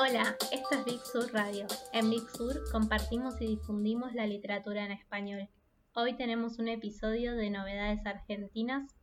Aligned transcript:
Hola, 0.00 0.36
esto 0.52 0.76
es 0.76 0.84
Big 0.84 1.00
Sur 1.00 1.32
Radio. 1.32 1.66
En 1.92 2.08
Big 2.08 2.30
Sur 2.30 2.62
compartimos 2.70 3.34
y 3.40 3.46
difundimos 3.48 4.14
la 4.14 4.28
literatura 4.28 4.84
en 4.84 4.92
español. 4.92 5.48
Hoy 5.92 6.14
tenemos 6.14 6.60
un 6.60 6.68
episodio 6.68 7.34
de 7.34 7.50
novedades 7.50 8.06
argentinas 8.06 8.94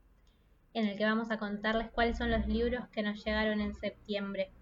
en 0.73 0.85
el 0.85 0.97
que 0.97 1.03
vamos 1.03 1.31
a 1.31 1.37
contarles 1.37 1.91
cuáles 1.91 2.17
son 2.17 2.31
los 2.31 2.47
libros 2.47 2.87
que 2.93 3.03
nos 3.03 3.21
llegaron 3.25 3.59
en 3.59 3.75
septiembre. 3.75 4.53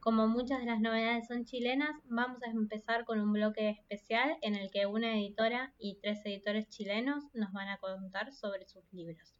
Como 0.00 0.26
muchas 0.26 0.58
de 0.58 0.66
las 0.66 0.80
novedades 0.80 1.28
son 1.28 1.44
chilenas, 1.44 1.94
vamos 2.08 2.42
a 2.42 2.50
empezar 2.50 3.04
con 3.04 3.20
un 3.20 3.32
bloque 3.32 3.68
especial 3.68 4.38
en 4.42 4.56
el 4.56 4.72
que 4.72 4.86
una 4.86 5.16
editora 5.16 5.72
y 5.78 6.00
tres 6.02 6.18
editores 6.26 6.68
chilenos 6.68 7.22
nos 7.32 7.52
van 7.52 7.68
a 7.68 7.78
contar 7.78 8.32
sobre 8.32 8.66
sus 8.66 8.82
libros. 8.92 9.36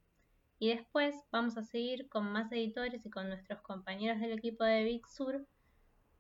Y 0.61 0.69
después 0.69 1.17
vamos 1.33 1.57
a 1.57 1.65
seguir 1.65 2.09
con 2.09 2.31
más 2.31 2.53
editores 2.53 3.05
y 3.05 3.11
con 3.11 3.29
nuestros 3.29 3.63
compañeros 3.63 4.21
del 4.21 4.31
equipo 4.31 4.63
de 4.63 4.85
Big 4.85 5.05
Sur 5.09 5.45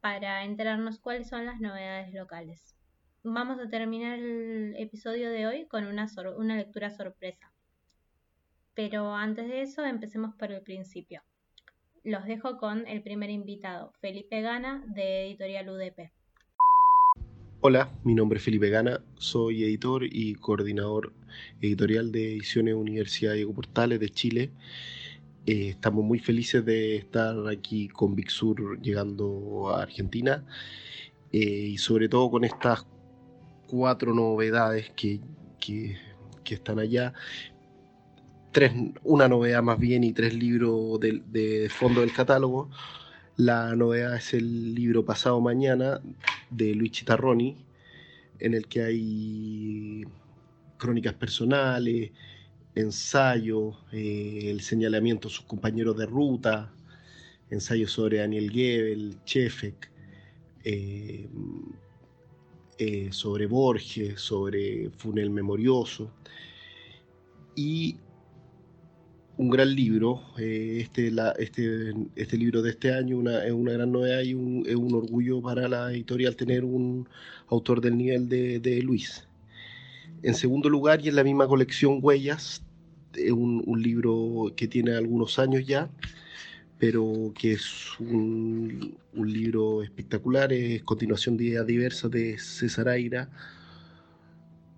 para 0.00 0.44
enterarnos 0.44 0.98
cuáles 0.98 1.28
son 1.28 1.46
las 1.46 1.60
novedades 1.60 2.12
locales. 2.14 2.76
Vamos 3.24 3.58
a 3.58 3.68
terminar 3.68 4.18
el 4.18 4.74
episodio 4.76 5.30
de 5.30 5.46
hoy 5.46 5.66
con 5.66 5.86
una, 5.86 6.06
una 6.36 6.56
lectura 6.56 6.90
sorpresa. 6.90 7.52
Pero 8.74 9.14
antes 9.14 9.48
de 9.48 9.62
eso, 9.62 9.84
empecemos 9.84 10.34
por 10.34 10.52
el 10.52 10.62
principio 10.62 11.22
los 12.08 12.24
dejo 12.24 12.56
con 12.56 12.86
el 12.86 13.02
primer 13.02 13.28
invitado, 13.28 13.92
Felipe 14.00 14.40
Gana, 14.40 14.82
de 14.86 15.26
Editorial 15.26 15.68
UDP. 15.68 16.10
Hola, 17.60 17.90
mi 18.04 18.14
nombre 18.14 18.38
es 18.38 18.44
Felipe 18.44 18.70
Gana, 18.70 19.02
soy 19.18 19.64
editor 19.64 20.04
y 20.04 20.36
coordinador 20.36 21.12
editorial 21.60 22.10
de 22.10 22.32
Ediciones 22.32 22.74
Universidad 22.74 23.34
Diego 23.34 23.52
Portales 23.52 24.00
de 24.00 24.08
Chile. 24.08 24.50
Eh, 25.48 25.70
estamos 25.70 26.04
muy 26.04 26.18
felices 26.18 26.62
de 26.62 26.96
estar 26.96 27.34
aquí 27.48 27.88
con 27.88 28.14
Big 28.14 28.30
Sur 28.30 28.78
llegando 28.82 29.70
a 29.70 29.80
Argentina 29.80 30.44
eh, 31.32 31.38
y 31.38 31.78
sobre 31.78 32.06
todo 32.06 32.30
con 32.30 32.44
estas 32.44 32.84
cuatro 33.66 34.12
novedades 34.12 34.90
que, 34.90 35.20
que, 35.58 35.96
están 36.50 36.78
allá, 36.78 37.14
una 39.04 39.26
novedad 39.26 39.62
más 39.62 39.78
bien 39.78 40.04
y 40.04 40.12
tres 40.12 40.34
libros 40.34 41.00
de, 41.00 41.70
fondo 41.70 42.02
del 42.02 42.12
catálogo. 42.12 42.68
La 43.36 43.74
novedad 43.74 44.16
es 44.16 44.34
el 44.34 44.74
libro 44.74 45.06
Pasado 45.06 45.40
Mañana 45.40 46.02
de 46.50 46.74
Luis 46.74 46.92
Chitarroni, 46.92 47.56
en 48.38 48.52
el 48.52 48.68
que 48.68 48.82
hay 48.82 50.04
crónicas 50.76 51.14
personales, 51.14 52.10
ensayos, 52.74 53.76
eh, 53.92 54.42
el 54.44 54.60
señalamiento 54.60 55.28
de 55.28 55.34
sus 55.34 55.44
compañeros 55.44 55.96
de 55.96 56.06
ruta, 56.06 56.72
ensayos 57.50 57.92
sobre 57.92 58.18
Daniel 58.18 58.50
Gebel, 58.50 59.16
Chefek, 59.24 59.90
eh, 60.64 61.28
eh, 62.78 63.08
sobre 63.10 63.46
Borges, 63.46 64.20
sobre 64.20 64.90
Funel 64.90 65.30
Memorioso. 65.30 66.12
Y 67.56 67.96
un 69.38 69.50
gran 69.50 69.74
libro. 69.74 70.22
Eh, 70.36 70.80
este, 70.82 71.12
este, 71.38 71.94
este, 72.16 72.36
libro 72.36 72.60
de 72.60 72.70
este 72.70 72.92
año 72.92 73.20
es 73.40 73.52
una 73.52 73.72
gran 73.72 73.90
novedad 73.90 74.20
y 74.22 74.34
un, 74.34 74.64
es 74.66 74.74
un 74.74 74.94
orgullo 74.94 75.40
para 75.40 75.68
la 75.68 75.92
editorial 75.92 76.36
tener 76.36 76.64
un 76.64 77.08
autor 77.48 77.80
del 77.80 77.96
nivel 77.96 78.28
de, 78.28 78.82
Luis. 78.82 79.27
En 80.22 80.34
segundo 80.34 80.68
lugar, 80.68 81.00
y 81.04 81.08
en 81.08 81.16
la 81.16 81.24
misma 81.24 81.46
colección 81.46 82.00
Huellas, 82.02 82.62
es 83.14 83.32
un, 83.32 83.62
libro 83.80 84.52
que 84.56 84.66
tiene 84.66 84.92
algunos 84.92 85.38
años 85.38 85.66
ya, 85.66 85.88
pero 86.78 87.32
que 87.38 87.52
es 87.52 87.98
un, 88.00 88.96
libro 89.14 89.82
espectacular, 89.82 90.52
es 90.52 90.82
continuación 90.82 91.36
de 91.36 91.44
Ideas 91.44 91.66
Diversas 91.66 92.10
de 92.10 92.38
César 92.38 92.88
Aira, 92.88 93.28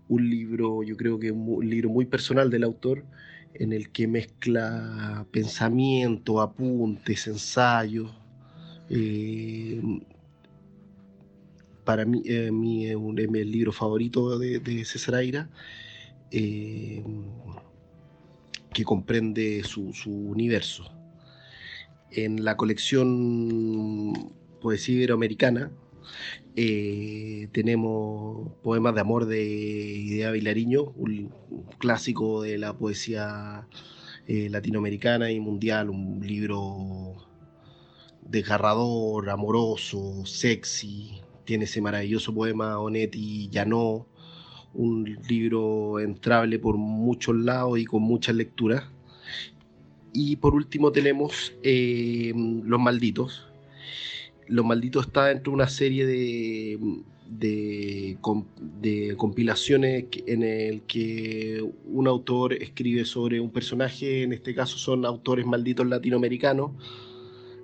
un 0.08 0.28
libro, 0.28 0.82
yo 0.82 0.96
creo 0.96 1.18
que 1.18 1.30
un 1.30 1.68
libro 1.68 1.88
muy 1.88 2.04
personal 2.04 2.50
del 2.50 2.64
autor, 2.64 3.04
en 3.54 3.72
el 3.72 3.90
que 3.90 4.06
mezcla 4.06 5.26
pensamiento, 5.30 6.40
apuntes, 6.40 7.26
ensayos. 7.26 8.12
Eh, 8.88 9.80
para 11.90 12.04
mí, 12.04 12.22
eh, 12.24 12.50
es, 12.86 12.94
un, 12.94 13.18
el 13.18 13.50
libro 13.50 13.72
favorito 13.72 14.38
de, 14.38 14.84
César 14.84 15.16
Aira, 15.16 15.50
eh, 16.30 17.02
que 18.72 18.84
comprende 18.84 19.64
su, 19.64 19.92
universo. 20.06 20.84
En 22.12 22.44
la 22.44 22.56
colección 22.56 24.32
Poesía 24.60 24.94
Iberoamericana 24.94 25.72
eh, 26.54 27.48
tenemos 27.50 28.52
poemas 28.62 28.94
de 28.94 29.00
amor 29.00 29.26
de 29.26 29.42
Idea 29.42 30.30
Vilariño, 30.30 30.92
un, 30.94 31.34
clásico 31.78 32.42
de 32.42 32.56
la 32.58 32.72
poesía 32.78 33.66
eh, 34.28 34.48
latinoamericana 34.48 35.32
y 35.32 35.40
mundial, 35.40 35.90
un 35.90 36.24
libro 36.24 37.16
desgarrador, 38.22 39.28
amoroso, 39.28 40.24
sexy. 40.24 41.20
Tiene 41.50 41.64
ese 41.64 41.80
maravilloso 41.80 42.32
poema 42.32 42.78
Onetti 42.78 43.48
Llanó, 43.50 44.06
un 44.72 45.18
libro 45.28 45.98
entrable 45.98 46.60
por 46.60 46.76
muchos 46.76 47.34
lados 47.34 47.76
y 47.76 47.86
con 47.86 48.02
muchas 48.02 48.36
lecturas. 48.36 48.84
Y 50.12 50.36
por 50.36 50.54
último 50.54 50.92
tenemos 50.92 51.52
eh, 51.64 52.32
Los 52.36 52.78
Malditos, 52.78 53.48
lo 54.46 54.62
Maldito 54.62 55.00
está 55.00 55.26
dentro 55.26 55.50
de 55.50 55.54
una 55.56 55.68
serie 55.68 56.06
de, 56.06 56.78
de, 57.28 58.16
compilaciones 59.16 60.04
en 60.28 60.44
el 60.44 60.82
que 60.82 61.68
un 61.84 62.06
autor 62.06 62.52
escribe 62.52 63.04
sobre 63.04 63.40
un 63.40 63.50
personaje, 63.50 64.22
en 64.22 64.34
este 64.34 64.54
caso 64.54 64.78
son 64.78 65.04
autores 65.04 65.46
malditos 65.46 65.88
latinoamericanos, 65.88 66.70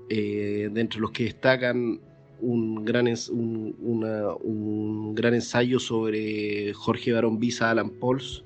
eh, 0.09 0.71
dentro 0.73 0.97
de 0.99 1.03
los 1.03 1.13
que 1.13 1.23
destacan 1.23 2.01
un 2.41 2.85
gran, 2.85 3.07
un, 3.31 5.15
gran 5.15 5.35
ensayo 5.35 5.79
sobre 5.79 6.73
Jorge 6.75 7.13
Barón 7.13 7.39
Visa, 7.39 7.71
Alan 7.71 7.91
Pauls. 7.91 8.45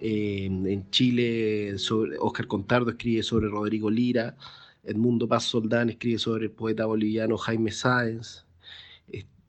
Eh, 0.00 0.46
en 0.46 0.90
Chile, 0.90 1.78
sobre, 1.78 2.18
Oscar 2.18 2.46
Contardo 2.46 2.90
escribe 2.90 3.22
sobre 3.22 3.48
Rodrigo 3.48 3.90
Lira. 3.90 4.36
Edmundo 4.84 5.26
Paz 5.26 5.44
Soldán 5.44 5.90
escribe 5.90 6.18
sobre 6.18 6.44
el 6.44 6.50
poeta 6.52 6.86
boliviano 6.86 7.36
Jaime 7.36 7.72
Sáenz, 7.72 8.44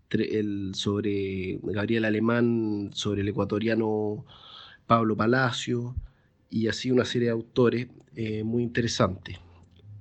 el, 0.10 0.72
sobre 0.74 1.60
Gabriel 1.64 2.06
Alemán, 2.06 2.90
sobre 2.94 3.22
el 3.22 3.28
ecuatoriano 3.28 4.26
Pablo 4.88 5.16
Palacio, 5.16 5.96
y 6.50 6.68
así 6.68 6.92
una 6.92 7.06
serie 7.06 7.28
de 7.28 7.34
autores 7.34 7.88
eh, 8.16 8.44
muy 8.44 8.64
interesantes. 8.64 9.38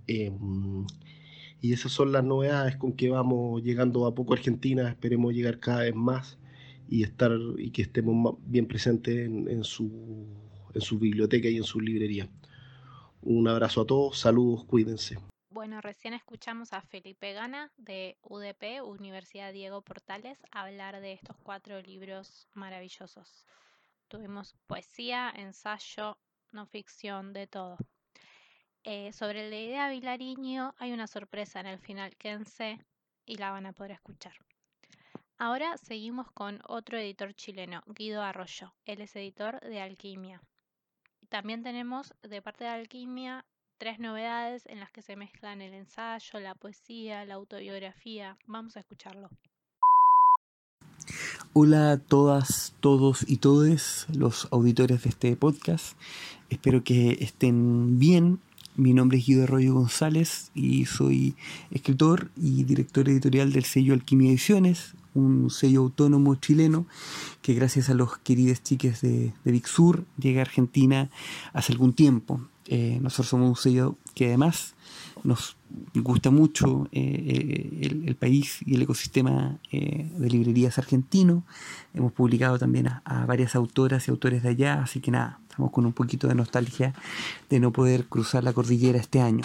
Em, 0.06 0.86
y 1.66 1.72
esas 1.72 1.90
son 1.90 2.12
las 2.12 2.22
novedades 2.22 2.76
con 2.76 2.92
que 2.92 3.10
vamos 3.10 3.60
llegando 3.60 4.06
a 4.06 4.14
poco 4.14 4.32
a 4.32 4.36
Argentina, 4.36 4.88
esperemos 4.88 5.34
llegar 5.34 5.58
cada 5.58 5.80
vez 5.80 5.96
más 5.96 6.38
y 6.88 7.02
estar 7.02 7.32
y 7.58 7.72
que 7.72 7.82
estemos 7.82 8.36
bien 8.42 8.68
presentes 8.68 9.26
en, 9.26 9.64
su, 9.64 10.28
en 10.74 10.80
su 10.80 11.00
biblioteca 11.00 11.48
y 11.48 11.56
en 11.56 11.64
su 11.64 11.80
librería. 11.80 12.28
Un 13.20 13.48
abrazo 13.48 13.80
a 13.80 13.86
todos, 13.86 14.16
saludos, 14.16 14.64
cuídense. 14.64 15.18
Bueno, 15.50 15.80
recién 15.80 16.14
escuchamos 16.14 16.72
a 16.72 16.82
Felipe 16.82 17.32
Gana 17.32 17.72
de 17.76 18.16
UDP, 18.22 18.84
Universidad 18.84 19.52
Diego 19.52 19.82
Portales, 19.82 20.38
hablar 20.52 21.00
de 21.00 21.14
estos 21.14 21.36
cuatro 21.42 21.82
libros 21.82 22.46
maravillosos. 22.54 23.44
Tuvimos 24.06 24.54
poesía, 24.68 25.32
ensayo, 25.34 26.16
no 26.52 26.66
ficción, 26.66 27.32
de 27.32 27.48
todo. 27.48 27.76
Eh, 28.88 29.12
sobre 29.12 29.50
la 29.50 29.56
idea 29.56 29.90
Vilariño 29.90 30.72
hay 30.78 30.92
una 30.92 31.08
sorpresa 31.08 31.58
en 31.58 31.66
el 31.66 31.80
final, 31.80 32.14
quédense 32.16 32.78
y 33.26 33.34
la 33.34 33.50
van 33.50 33.66
a 33.66 33.72
poder 33.72 33.90
escuchar. 33.90 34.32
Ahora 35.38 35.76
seguimos 35.76 36.30
con 36.30 36.60
otro 36.68 36.96
editor 36.96 37.34
chileno, 37.34 37.82
Guido 37.88 38.22
Arroyo. 38.22 38.72
Él 38.84 39.00
es 39.00 39.16
editor 39.16 39.58
de 39.58 39.80
Alquimia. 39.80 40.40
También 41.28 41.64
tenemos 41.64 42.14
de 42.22 42.40
parte 42.40 42.62
de 42.62 42.70
Alquimia 42.70 43.44
tres 43.76 43.98
novedades 43.98 44.66
en 44.66 44.78
las 44.78 44.92
que 44.92 45.02
se 45.02 45.16
mezclan 45.16 45.62
el 45.62 45.74
ensayo, 45.74 46.38
la 46.38 46.54
poesía, 46.54 47.24
la 47.24 47.34
autobiografía. 47.34 48.38
Vamos 48.46 48.76
a 48.76 48.80
escucharlo. 48.80 49.30
Hola 51.54 51.90
a 51.90 51.98
todas, 51.98 52.72
todos 52.78 53.28
y 53.28 53.38
todes 53.38 54.06
los 54.14 54.46
auditores 54.52 55.02
de 55.02 55.08
este 55.08 55.34
podcast. 55.34 55.98
Espero 56.50 56.84
que 56.84 57.18
estén 57.20 57.98
bien. 57.98 58.40
Mi 58.78 58.92
nombre 58.92 59.16
es 59.16 59.24
Guido 59.24 59.44
Arroyo 59.44 59.72
González 59.72 60.50
y 60.54 60.84
soy 60.84 61.34
escritor 61.70 62.30
y 62.36 62.64
director 62.64 63.08
editorial 63.08 63.50
del 63.50 63.64
sello 63.64 63.94
Alquimia 63.94 64.28
Ediciones, 64.28 64.92
un 65.14 65.48
sello 65.48 65.80
autónomo 65.80 66.34
chileno 66.34 66.84
que 67.40 67.54
gracias 67.54 67.88
a 67.88 67.94
los 67.94 68.18
queridos 68.18 68.62
chiques 68.62 69.00
de, 69.00 69.32
de 69.44 69.62
Sur 69.64 70.04
llega 70.18 70.40
a 70.40 70.44
Argentina 70.44 71.08
hace 71.54 71.72
algún 71.72 71.94
tiempo. 71.94 72.42
Eh, 72.66 72.98
nosotros 73.00 73.28
somos 73.28 73.48
un 73.48 73.56
sello 73.56 73.96
que 74.14 74.26
además 74.26 74.74
nos 75.24 75.56
gusta 75.94 76.30
mucho 76.30 76.86
eh, 76.92 77.78
el, 77.80 78.14
país 78.16 78.58
y 78.66 78.74
el 78.74 78.82
ecosistema 78.82 79.58
de 79.72 80.28
librerías 80.28 80.76
argentino. 80.76 81.44
Hemos 81.94 82.12
publicado 82.12 82.58
también 82.58 82.88
a, 82.88 83.24
varias 83.26 83.56
autoras 83.56 84.06
y 84.06 84.10
autores 84.10 84.42
de 84.42 84.50
allá, 84.50 84.82
así 84.82 85.00
que 85.00 85.10
nada, 85.10 85.40
estamos 85.56 85.72
con 85.72 85.86
un 85.86 85.94
poquito 85.94 86.28
de 86.28 86.34
nostalgia 86.34 86.92
de 87.48 87.60
no 87.60 87.72
poder 87.72 88.04
cruzar 88.04 88.44
la 88.44 88.52
cordillera 88.52 88.98
este 88.98 89.22
año. 89.22 89.42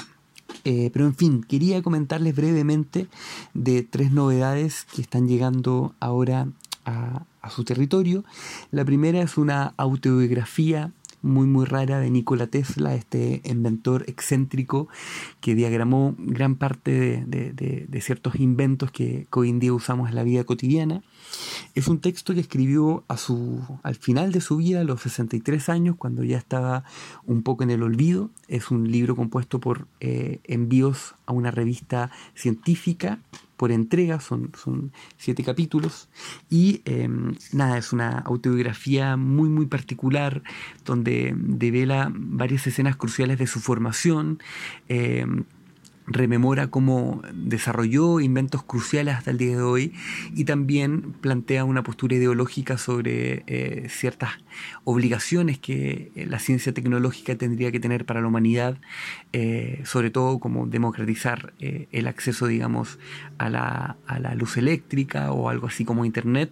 pero 0.65 1.05
en 1.05 1.15
fin, 1.15 1.41
quería 1.41 1.81
comentarles 1.81 2.35
brevemente 2.35 3.07
de 3.53 3.83
tres 3.83 4.11
novedades 4.11 4.85
que 4.93 5.01
están 5.01 5.29
llegando 5.29 5.95
ahora 6.01 6.49
a, 6.83 7.23
su 7.49 7.63
territorio. 7.63 8.25
La 8.71 8.83
primera 8.83 9.21
es 9.21 9.37
una 9.37 9.73
autobiografía 9.77 10.91
muy 11.21 11.47
muy 11.47 11.65
rara 11.65 11.99
de 11.99 12.09
Nikola 12.09 12.47
Tesla, 12.47 12.93
este 12.93 13.41
inventor 13.45 14.03
excéntrico 14.07 14.89
que 15.39 15.55
diagramó 15.55 16.15
gran 16.17 16.55
parte 16.55 17.23
de, 17.25 18.01
ciertos 18.01 18.35
inventos 18.35 18.91
que, 18.91 19.27
hoy 19.31 19.49
en 19.49 19.59
día 19.59 19.71
usamos 19.71 20.09
en 20.09 20.15
la 20.15 20.23
vida 20.23 20.43
cotidiana. 20.43 21.03
Es 21.75 21.88
un 21.88 22.00
texto 22.00 22.33
que 22.33 22.39
escribió 22.39 23.03
a 23.07 23.18
su, 23.18 23.62
al 23.83 23.95
final 23.95 24.31
de 24.31 24.41
su 24.41 24.57
vida, 24.57 24.81
a 24.81 24.83
los 24.83 25.01
63 25.01 25.69
años, 25.69 25.95
cuando 25.97 26.23
ya 26.23 26.38
estaba 26.38 26.83
un 27.25 27.44
poco 27.44 27.63
en 27.63 27.71
el 27.71 27.83
olvido. 27.83 28.29
Es 28.47 28.71
un 28.71 28.91
libro 28.91 29.15
compuesto 29.15 29.59
por 29.59 29.88
eh, 30.00 30.39
envíos 30.44 31.15
a 31.25 31.33
una 31.33 31.51
revista 31.51 32.12
científica 32.35 33.19
por 33.62 33.71
entrega, 33.71 34.19
son, 34.19 34.50
son 34.57 34.91
siete 35.19 35.44
capítulos. 35.44 36.09
Y 36.50 36.81
em, 36.85 37.35
nada, 37.53 37.77
es 37.77 37.94
una 37.94 38.17
autobiografía 38.17 39.17
muy, 39.17 39.50
muy 39.50 39.67
particular, 39.67 40.41
donde 40.83 41.35
devela 41.38 42.12
varias 42.12 42.65
escenas 42.65 42.95
cruciales 42.95 43.38
de 43.38 43.45
su 43.45 43.59
formación. 43.59 44.39
Em, 44.88 45.44
rememora 46.07 46.68
cómo 46.68 47.21
desarrolló 47.33 48.19
inventos 48.19 48.63
cruciales 48.63 49.15
hasta 49.15 49.31
el 49.31 49.38
día 49.38 49.56
de 49.57 49.62
hoy 49.62 49.94
y 50.36 50.45
también 50.45 51.13
plantea 51.13 51.63
una 51.63 51.83
postura 51.83 52.15
ideológica 52.15 52.77
sobre 52.77 53.44
eh, 53.48 53.88
ciertas 53.89 54.31
obligaciones 54.83 55.59
que 55.59 56.12
eh, 56.15 56.25
la 56.25 56.39
ciencia 56.39 56.74
tecnológica 56.74 57.36
tendría 57.36 57.71
que 57.71 57.80
tener 57.80 58.06
para 58.06 58.21
la 58.21 58.27
humanidad, 58.27 58.77
eh, 59.33 59.81
sobre 59.86 60.09
todo 60.09 60.39
como 60.39 60.68
democratizar 60.68 61.53
el 61.59 62.07
acceso, 62.07 62.48
digamos, 62.48 63.00
a 63.38 63.50
la, 63.50 63.98
a 64.07 64.19
la 64.19 64.36
luz 64.36 64.57
eléctrica 64.57 65.31
o 65.31 65.50
algo 65.50 65.68
así 65.68 65.86
como 65.86 66.06
Internet, 66.06 66.51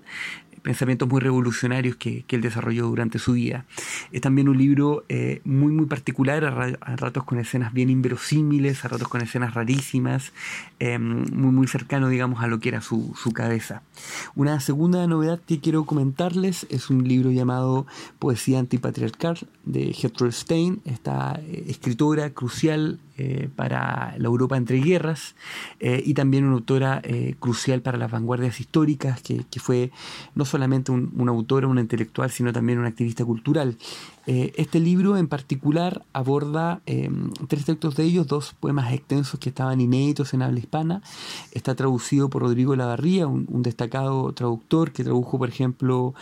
pensamientos 0.62 1.08
muy 1.08 1.20
revolucionarios 1.22 1.96
que, 1.96 2.26
él 2.30 2.42
desarrolló 2.42 2.88
durante 2.88 3.20
su 3.20 3.34
vida. 3.34 3.66
Es 4.12 4.22
también 4.22 4.48
un 4.48 4.58
libro 4.58 5.04
eh, 5.10 5.42
muy, 5.44 5.72
muy 5.72 5.88
particular, 5.88 6.46
a, 6.46 6.96
ratos 6.96 7.24
con 7.24 7.40
escenas 7.40 7.74
bien 7.74 7.90
inverosímiles, 7.90 8.86
a 8.86 8.88
ratos 8.88 9.08
con 9.08 9.22
escenas 9.22 9.54
rarísimas, 9.54 10.32
em, 10.80 11.26
muy, 11.34 11.52
muy 11.52 11.68
cercano, 11.68 12.08
digamos, 12.08 12.44
a 12.44 12.48
lo 12.48 12.60
que 12.60 12.70
era 12.70 12.82
su, 12.82 13.14
cabeza. 13.34 13.84
Una 14.36 14.60
segunda 14.60 15.06
novedad 15.08 15.40
que 15.46 15.60
quiero 15.60 15.86
comentarles 15.86 16.66
es 16.70 16.90
un 16.90 17.08
libro 17.08 17.32
llamado 17.32 17.86
Poesía 18.18 18.60
antipatriarcal 18.60 19.38
de 19.66 19.94
Gertrude 19.94 20.32
Stein, 20.32 20.82
esta 20.86 21.40
eh, 21.44 21.66
escritora 21.68 22.32
crucial 22.32 23.00
eh, 23.22 23.50
para 23.54 24.16
la 24.18 24.28
Europa 24.28 24.56
entre 24.56 24.80
guerras 24.80 25.36
eh, 25.82 26.02
y 26.06 26.14
también 26.14 26.46
una 26.46 26.54
autora 26.54 27.02
eh, 27.04 27.36
crucial 27.38 27.82
para 27.82 27.98
las 27.98 28.10
vanguardias 28.10 28.62
históricas, 28.62 29.22
que, 29.22 29.44
fue 29.60 29.92
no 30.36 30.46
solamente 30.46 30.94
un, 30.94 31.12
una 31.18 31.34
autora, 31.34 31.68
una 31.68 31.82
intelectual, 31.82 32.32
sino 32.32 32.54
también 32.54 32.80
una 32.80 32.88
activista 32.88 33.26
cultural. 33.26 33.78
este 34.26 34.80
libro 34.80 35.18
en 35.18 35.28
particular 35.28 36.04
aborda 36.14 36.82
tres 37.48 37.66
textos 37.66 37.96
de 37.96 38.04
ellos, 38.04 38.28
dos 38.28 38.56
poemas 38.58 38.94
extensos 38.94 39.38
que 39.40 39.50
estaban 39.50 39.82
inéditos 39.82 40.34
en 40.34 40.42
habla 40.42 40.60
hispana. 40.60 41.02
Está 41.52 41.76
traducido 41.76 42.30
por 42.30 42.44
Rodrigo 42.44 42.74
Lavarría, 42.76 43.28
un, 43.28 43.48
un 43.50 43.64
destacado 43.64 44.32
traductor 44.32 44.92
que 44.94 45.04
tradujo, 45.04 45.38
por 45.38 45.50
ejemplo, 45.50 46.14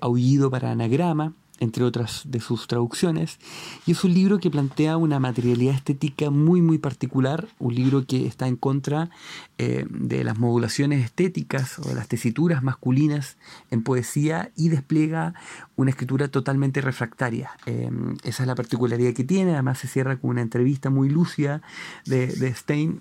Aullido 0.00 0.50
para 0.50 0.70
Anagrama 0.70 1.34
entre 1.60 1.84
otras 1.84 2.22
de 2.24 2.40
sus 2.40 2.66
traducciones, 2.66 3.38
y 3.86 3.92
es 3.92 4.02
un 4.02 4.14
libro 4.14 4.38
que 4.38 4.50
plantea 4.50 4.96
una 4.96 5.20
materialidad 5.20 5.74
estética 5.74 6.30
muy 6.30 6.62
muy 6.62 6.78
particular, 6.78 7.48
un 7.58 7.74
libro 7.74 8.04
que 8.06 8.26
está 8.26 8.48
en 8.48 8.56
contra 8.56 9.10
eh, 9.58 9.86
de 9.88 10.24
las 10.24 10.38
modulaciones 10.38 11.04
estéticas 11.04 11.78
o 11.78 11.82
de 11.82 11.94
las 11.94 12.08
tesituras 12.08 12.62
masculinas 12.62 13.36
en 13.70 13.82
poesía 13.82 14.50
y 14.56 14.70
despliega 14.70 15.34
una 15.76 15.90
escritura 15.90 16.28
totalmente 16.28 16.80
refractaria. 16.80 17.50
Eh, 17.66 17.90
esa 18.24 18.42
es 18.42 18.46
la 18.46 18.54
particularidad 18.54 19.12
que 19.12 19.24
tiene, 19.24 19.52
además 19.52 19.78
se 19.78 19.88
cierra 19.88 20.16
con 20.16 20.30
una 20.30 20.42
entrevista 20.42 20.90
muy 20.90 21.08
lúcida 21.08 21.62
de, 22.06 22.54
Stein 22.54 23.00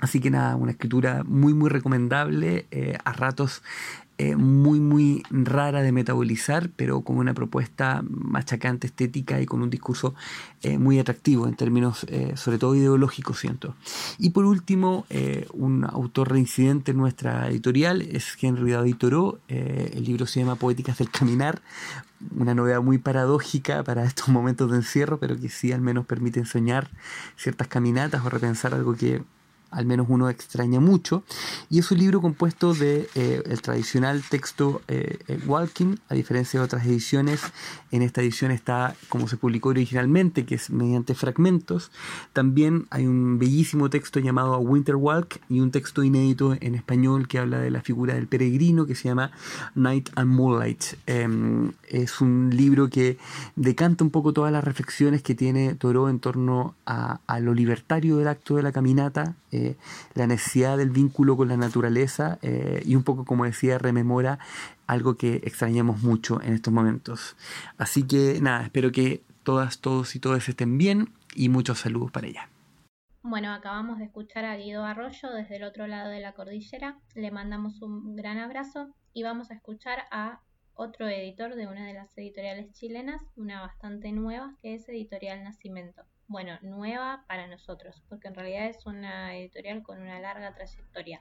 Así 0.00 0.18
que 0.18 0.30
nada, 0.30 0.56
una 0.56 0.70
escritura 0.70 1.24
muy 1.26 1.52
muy 1.52 1.68
recomendable, 1.68 2.66
eh, 2.70 2.96
a 3.04 3.12
ratos 3.12 3.62
eh, 4.22 4.36
muy, 4.36 4.80
muy 4.80 5.22
rara 5.30 5.80
de 5.80 5.92
metabolizar, 5.92 6.68
pero 6.76 7.00
con 7.00 7.16
una 7.16 7.32
propuesta 7.32 8.04
machacante 8.06 8.86
estética 8.86 9.40
y 9.40 9.46
con 9.46 9.62
un 9.62 9.70
discurso 9.70 10.14
eh, 10.60 10.76
muy 10.76 10.98
atractivo 10.98 11.48
en 11.48 11.54
términos, 11.54 12.04
eh, 12.06 12.34
sobre 12.36 12.58
todo 12.58 12.74
ideológicos, 12.74 13.38
siento. 13.38 13.74
Y 14.18 14.28
por 14.30 14.44
último, 14.44 15.06
un 15.54 15.86
autor 15.86 16.32
reincidente 16.32 16.90
en 16.90 16.98
nuestra 16.98 17.48
editorial 17.48 18.02
es 18.02 18.36
Henry 18.38 18.72
David 18.72 18.96
Thoreau. 18.96 19.38
el 19.48 20.04
libro 20.04 20.26
se 20.26 20.40
llama 20.40 20.56
Poéticas 20.56 20.98
del 20.98 21.08
Caminar, 21.08 21.62
una 22.36 22.54
novedad 22.54 22.82
muy 22.82 22.98
paradójica 22.98 23.82
para 23.84 24.04
estos 24.04 24.28
momentos 24.28 24.70
de 24.70 24.76
encierro, 24.76 25.18
pero 25.18 25.40
que 25.40 25.48
sí 25.48 25.72
al 25.72 25.80
menos 25.80 26.04
permite 26.04 26.44
soñar 26.44 26.90
ciertas 27.36 27.68
caminatas 27.68 28.22
o 28.22 28.28
repensar 28.28 28.74
algo 28.74 28.94
que 28.94 29.22
al 29.70 29.86
menos 29.86 30.06
uno 30.08 30.28
extraña 30.28 30.80
mucho, 30.80 31.22
y 31.68 31.78
es 31.78 31.90
un 31.90 31.98
libro 31.98 32.20
compuesto 32.20 32.74
de 32.74 33.08
eh, 33.14 33.42
el 33.46 33.62
tradicional 33.62 34.22
texto 34.28 34.82
eh, 34.88 35.18
eh, 35.28 35.38
Walking, 35.46 35.96
a 36.08 36.14
diferencia 36.14 36.60
de 36.60 36.64
otras 36.64 36.86
ediciones, 36.86 37.40
en 37.90 38.02
esta 38.02 38.20
edición 38.20 38.50
está 38.50 38.94
como 39.08 39.28
se 39.28 39.36
publicó 39.36 39.70
originalmente, 39.70 40.44
que 40.44 40.54
es 40.54 40.70
mediante 40.70 41.14
fragmentos. 41.14 41.90
También 42.32 42.86
hay 42.90 43.06
un 43.06 43.38
bellísimo 43.38 43.90
texto 43.90 44.20
llamado 44.20 44.58
Winter 44.58 44.96
Walk 44.96 45.40
y 45.48 45.60
un 45.60 45.70
texto 45.70 46.02
inédito 46.02 46.56
en 46.60 46.74
español 46.74 47.28
que 47.28 47.38
habla 47.38 47.58
de 47.58 47.70
la 47.70 47.82
figura 47.82 48.14
del 48.14 48.26
peregrino 48.26 48.86
que 48.86 48.94
se 48.94 49.08
llama 49.08 49.30
Night 49.74 50.10
and 50.14 50.30
Moonlight. 50.30 50.84
Em, 51.06 51.72
es 51.88 52.20
un 52.20 52.50
libro 52.52 52.88
que 52.88 53.18
decanta 53.56 54.04
un 54.04 54.10
poco 54.10 54.32
todas 54.32 54.52
las 54.52 54.64
reflexiones 54.64 55.22
que 55.22 55.34
tiene 55.34 55.74
Toro 55.74 56.08
en 56.08 56.20
torno 56.20 56.74
a, 56.86 57.18
lo 57.40 57.54
libertario 57.54 58.16
del 58.18 58.28
acto 58.28 58.56
de 58.56 58.62
la 58.62 58.72
caminata 58.72 59.34
la 60.14 60.26
necesidad 60.26 60.76
del 60.76 60.90
vínculo 60.90 61.36
con 61.36 61.48
la 61.48 61.56
naturaleza 61.56 62.38
eh, 62.42 62.82
y 62.84 62.94
un 62.96 63.04
poco, 63.04 63.24
como 63.24 63.44
decía, 63.44 63.78
rememora 63.78 64.38
algo 64.86 65.16
que 65.16 65.36
extrañamos 65.36 66.02
mucho 66.02 66.40
en 66.42 66.52
estos 66.52 66.72
momentos. 66.72 67.36
Así 67.78 68.06
que 68.06 68.40
nada, 68.40 68.64
espero 68.64 68.92
que 68.92 69.22
todas, 69.42 69.80
todos 69.80 70.14
y 70.16 70.20
todas 70.20 70.48
estén 70.48 70.78
bien 70.78 71.12
y 71.34 71.48
muchos 71.48 71.80
saludos 71.80 72.10
para 72.10 72.26
ella. 72.26 72.48
Bueno, 73.22 73.52
acabamos 73.52 73.98
de 73.98 74.04
escuchar 74.04 74.44
a 74.46 74.56
Guido 74.56 74.84
Arroyo 74.84 75.30
desde 75.30 75.56
el 75.56 75.64
otro 75.64 75.86
lado 75.86 76.10
de 76.10 76.20
la 76.20 76.32
cordillera. 76.32 76.98
Le 77.14 77.30
mandamos 77.30 77.82
un 77.82 78.16
gran 78.16 78.38
abrazo 78.38 78.94
y 79.12 79.22
vamos 79.22 79.50
a 79.50 79.54
escuchar 79.54 80.04
a 80.10 80.40
otro 80.74 81.06
editor 81.08 81.54
de 81.54 81.66
una 81.66 81.86
de 81.86 81.92
las 81.92 82.16
editoriales 82.16 82.72
chilenas, 82.72 83.22
una 83.36 83.60
bastante 83.60 84.12
nueva, 84.12 84.54
que 84.62 84.74
es 84.74 84.88
Editorial 84.88 85.44
Nacimiento 85.44 86.02
bueno, 86.30 86.52
nueva 86.62 87.24
para 87.26 87.48
nosotros, 87.48 88.00
porque 88.08 88.28
en 88.28 88.36
realidad 88.36 88.66
es 88.68 88.86
una 88.86 89.36
editorial 89.36 89.82
con 89.82 90.00
una 90.00 90.20
larga 90.20 90.54
trayectoria. 90.54 91.20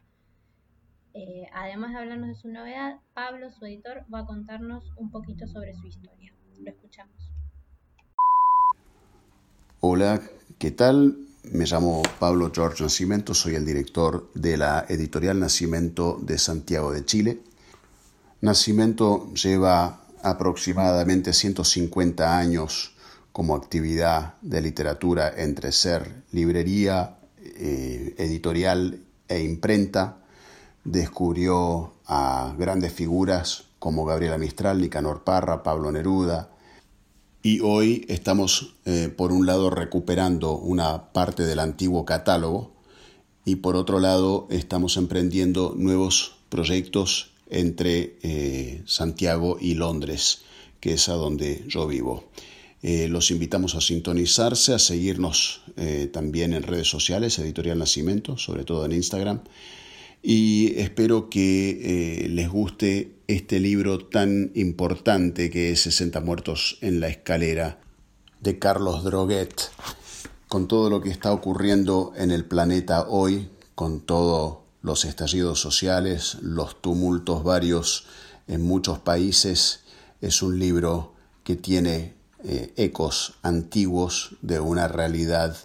Eh, 1.15 1.47
además 1.51 1.93
de 1.93 1.97
hablarnos 1.97 2.29
de 2.29 2.35
su 2.35 2.47
novedad, 2.47 2.99
Pablo, 3.15 3.49
su 3.49 3.65
editor, 3.65 4.05
va 4.13 4.19
a 4.19 4.25
contarnos 4.27 4.93
un 4.97 5.09
poquito 5.09 5.47
sobre 5.47 5.73
su 5.73 5.87
historia. 5.87 6.31
Lo 6.59 6.69
escuchamos. 6.69 7.31
Hola, 9.79 10.21
¿qué 10.59 10.69
tal? 10.69 11.17
Me 11.43 11.65
llamo 11.65 12.03
Pablo 12.19 12.51
George 12.53 12.83
Nacimiento, 12.83 13.33
soy 13.33 13.55
el 13.55 13.65
director 13.65 14.31
de 14.35 14.57
la 14.57 14.85
editorial 14.89 15.39
Nacimiento 15.39 16.19
de 16.21 16.37
Santiago 16.37 16.91
de 16.91 17.03
Chile. 17.03 17.39
Nacimiento 18.41 19.33
lleva 19.33 20.01
aproximadamente 20.21 21.33
150 21.33 22.37
años 22.37 22.95
como 23.31 23.55
actividad 23.55 24.35
de 24.41 24.61
literatura 24.61 25.33
entre 25.35 25.71
ser 25.71 26.23
librería, 26.31 27.17
eh, 27.41 28.15
editorial 28.17 28.99
e 29.27 29.41
imprenta, 29.41 30.17
descubrió 30.83 31.93
a 32.05 32.55
grandes 32.57 32.93
figuras 32.93 33.65
como 33.79 34.05
Gabriela 34.05 34.37
Mistral, 34.37 34.81
Nicanor 34.81 35.23
Parra, 35.23 35.63
Pablo 35.63 35.91
Neruda, 35.91 36.49
y 37.41 37.61
hoy 37.61 38.05
estamos, 38.09 38.75
eh, 38.85 39.07
por 39.15 39.31
un 39.31 39.45
lado, 39.45 39.69
recuperando 39.69 40.57
una 40.57 41.13
parte 41.13 41.43
del 41.43 41.59
antiguo 41.59 42.03
catálogo 42.03 42.73
y 43.45 43.57
por 43.57 43.77
otro 43.77 43.99
lado, 43.99 44.47
estamos 44.49 44.97
emprendiendo 44.97 45.73
nuevos 45.75 46.35
proyectos 46.49 47.31
entre 47.49 48.17
eh, 48.21 48.83
Santiago 48.85 49.57
y 49.59 49.75
Londres, 49.75 50.41
que 50.79 50.93
es 50.93 51.07
a 51.07 51.13
donde 51.13 51.63
yo 51.67 51.87
vivo. 51.87 52.25
Eh, 52.81 53.07
los 53.09 53.31
invitamos 53.31 53.75
a 53.75 53.81
sintonizarse, 53.81 54.73
a 54.73 54.79
seguirnos 54.79 55.61
eh, 55.75 56.09
también 56.11 56.53
en 56.53 56.63
redes 56.63 56.87
sociales, 56.87 57.37
Editorial 57.39 57.79
Nacimiento, 57.79 58.37
sobre 58.37 58.63
todo 58.63 58.85
en 58.85 58.93
Instagram. 58.93 59.41
Y 60.21 60.73
espero 60.77 61.29
que 61.29 62.27
les 62.29 62.49
guste 62.49 63.15
este 63.27 63.59
libro 63.59 63.99
tan 63.99 64.51
importante 64.53 65.49
que 65.49 65.71
es 65.71 65.81
60 65.81 66.19
muertos 66.19 66.77
en 66.81 66.99
la 66.99 67.07
escalera 67.07 67.79
de 68.41 68.59
Carlos 68.59 69.03
Droguet, 69.03 69.53
con 70.49 70.67
todo 70.67 70.89
lo 70.89 71.01
que 71.01 71.09
está 71.09 71.31
ocurriendo 71.31 72.11
en 72.17 72.31
el 72.31 72.43
planeta 72.43 73.07
hoy, 73.07 73.49
con 73.75 74.01
todos 74.01 74.59
los 74.81 75.05
estallidos 75.05 75.59
sociales, 75.59 76.37
los 76.41 76.81
tumultos 76.81 77.43
varios 77.43 78.05
en 78.47 78.61
muchos 78.61 78.99
países, 78.99 79.81
es 80.21 80.41
un 80.41 80.57
libro 80.57 81.13
que 81.43 81.55
tiene 81.55 82.15
eh, 82.43 82.71
ecos 82.77 83.33
antiguos 83.41 84.35
de 84.41 84.59
una 84.59 84.87
realidad 84.87 85.57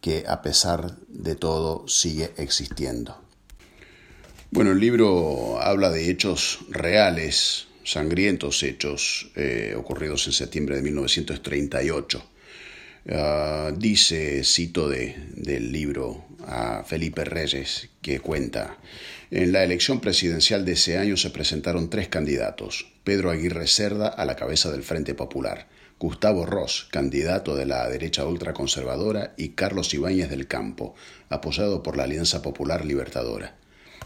que 0.00 0.24
a 0.26 0.42
pesar 0.42 0.96
de 1.08 1.34
todo 1.34 1.86
sigue 1.88 2.32
existiendo. 2.36 3.20
Bueno, 4.50 4.72
el 4.72 4.78
libro 4.78 5.60
habla 5.60 5.90
de 5.90 6.10
hechos 6.10 6.60
reales, 6.70 7.66
sangrientos 7.84 8.62
hechos 8.62 9.30
eh, 9.36 9.74
ocurridos 9.76 10.26
en 10.26 10.32
septiembre 10.32 10.76
de 10.76 10.82
1938. 10.82 12.24
Ah, 13.08 13.72
dice, 13.76 14.42
cito 14.42 14.88
de, 14.88 15.14
del 15.34 15.70
libro 15.70 16.24
a 16.46 16.82
Felipe 16.84 17.24
Reyes, 17.24 17.88
que 18.02 18.18
cuenta, 18.18 18.78
en 19.30 19.52
la 19.52 19.62
elección 19.62 20.00
presidencial 20.00 20.64
de 20.64 20.72
ese 20.72 20.98
año 20.98 21.16
se 21.16 21.30
presentaron 21.30 21.88
tres 21.88 22.08
candidatos, 22.08 22.92
Pedro 23.04 23.30
Aguirre 23.30 23.68
Cerda 23.68 24.08
a 24.08 24.24
la 24.24 24.34
cabeza 24.34 24.72
del 24.72 24.82
Frente 24.82 25.14
Popular, 25.14 25.68
Gustavo 25.98 26.44
Ross, 26.44 26.88
candidato 26.90 27.56
de 27.56 27.64
la 27.64 27.88
derecha 27.88 28.26
ultraconservadora, 28.26 29.32
y 29.38 29.50
Carlos 29.50 29.94
Ibáñez 29.94 30.28
del 30.28 30.46
Campo, 30.46 30.94
apoyado 31.30 31.82
por 31.82 31.96
la 31.96 32.04
Alianza 32.04 32.42
Popular 32.42 32.84
Libertadora. 32.84 33.56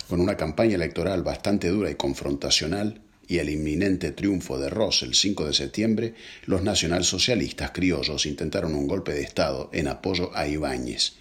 Con 0.08 0.20
una 0.20 0.36
campaña 0.36 0.76
electoral 0.76 1.24
bastante 1.24 1.68
dura 1.68 1.90
y 1.90 1.96
confrontacional, 1.96 3.00
y 3.26 3.38
el 3.38 3.50
inminente 3.50 4.12
triunfo 4.12 4.56
de 4.58 4.70
Ross 4.70 5.02
el 5.02 5.14
5 5.14 5.46
de 5.46 5.52
septiembre, 5.52 6.14
los 6.46 6.62
nacionalsocialistas 6.62 7.72
criollos 7.72 8.24
intentaron 8.24 8.76
un 8.76 8.86
golpe 8.86 9.12
de 9.12 9.22
Estado 9.22 9.68
en 9.72 9.88
apoyo 9.88 10.30
a 10.32 10.46
Ibáñez. 10.46 11.14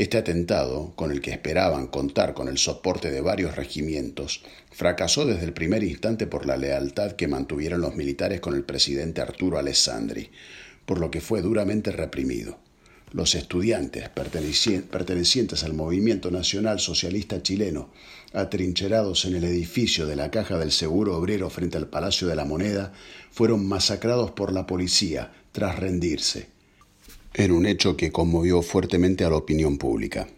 Este 0.00 0.16
atentado, 0.16 0.94
con 0.96 1.12
el 1.12 1.20
que 1.20 1.30
esperaban 1.30 1.86
contar 1.88 2.32
con 2.32 2.48
el 2.48 2.56
soporte 2.56 3.10
de 3.10 3.20
varios 3.20 3.54
regimientos, 3.54 4.42
fracasó 4.70 5.26
desde 5.26 5.44
el 5.44 5.52
primer 5.52 5.84
instante 5.84 6.26
por 6.26 6.46
la 6.46 6.56
lealtad 6.56 7.12
que 7.12 7.28
mantuvieron 7.28 7.82
los 7.82 7.96
militares 7.96 8.40
con 8.40 8.54
el 8.54 8.64
presidente 8.64 9.20
Arturo 9.20 9.58
Alessandri, 9.58 10.30
por 10.86 11.00
lo 11.00 11.10
que 11.10 11.20
fue 11.20 11.42
duramente 11.42 11.92
reprimido. 11.92 12.56
Los 13.12 13.34
estudiantes 13.34 14.08
pertenecientes 14.08 15.64
al 15.64 15.74
Movimiento 15.74 16.30
Nacional 16.30 16.80
Socialista 16.80 17.42
Chileno, 17.42 17.92
atrincherados 18.32 19.26
en 19.26 19.36
el 19.36 19.44
edificio 19.44 20.06
de 20.06 20.16
la 20.16 20.30
Caja 20.30 20.56
del 20.56 20.72
Seguro 20.72 21.14
Obrero 21.18 21.50
frente 21.50 21.76
al 21.76 21.88
Palacio 21.88 22.26
de 22.26 22.36
la 22.36 22.46
Moneda, 22.46 22.94
fueron 23.30 23.68
masacrados 23.68 24.30
por 24.30 24.50
la 24.54 24.66
policía 24.66 25.30
tras 25.52 25.78
rendirse, 25.78 26.48
en 27.34 27.52
un 27.52 27.66
hecho 27.66 27.96
que 27.96 28.12
conmovió 28.12 28.62
fuertemente 28.62 29.24
a 29.24 29.30
la 29.30 29.36
opinión 29.36 29.78
pública. 29.78 30.28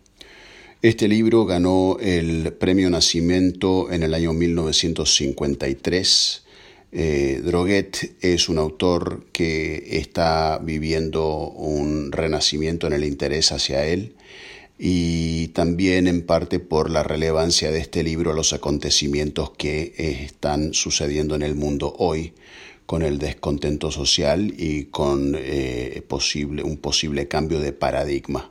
Este 0.82 1.08
libro 1.08 1.46
ganó 1.46 1.96
el 2.00 2.52
Premio 2.54 2.90
Nacimiento 2.90 3.92
en 3.92 4.02
el 4.02 4.14
año 4.14 4.32
1953 4.32 6.42
eh, 6.94 7.40
Droguet 7.42 8.16
es 8.20 8.50
un 8.50 8.58
autor 8.58 9.24
que 9.32 9.98
está 9.98 10.60
viviendo 10.62 11.48
un 11.48 12.12
renacimiento 12.12 12.86
en 12.86 12.92
el 12.92 13.04
interés 13.04 13.50
hacia 13.50 13.86
él 13.86 14.14
y 14.78 15.48
también 15.48 16.06
en 16.06 16.26
parte 16.26 16.58
por 16.58 16.90
la 16.90 17.02
relevancia 17.02 17.70
de 17.70 17.80
este 17.80 18.02
libro 18.02 18.32
a 18.32 18.34
los 18.34 18.52
acontecimientos 18.52 19.52
que 19.52 19.94
están 19.96 20.74
sucediendo 20.74 21.34
en 21.34 21.40
el 21.40 21.54
mundo 21.54 21.94
hoy 21.98 22.34
con 22.92 23.00
el 23.00 23.18
descontento 23.18 23.90
social 23.90 24.52
y 24.54 24.84
con 24.84 25.34
eh, 25.34 26.04
posible, 26.06 26.62
un 26.62 26.76
posible 26.76 27.26
cambio 27.26 27.58
de 27.58 27.72
paradigma 27.72 28.50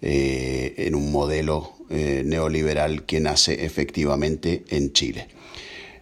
eh, 0.00 0.72
en 0.78 0.94
un 0.94 1.12
modelo 1.12 1.74
neoliberal 1.90 3.04
que 3.04 3.20
nace 3.20 3.66
efectivamente 3.66 4.64
en 4.70 4.94
Chile 4.94 5.28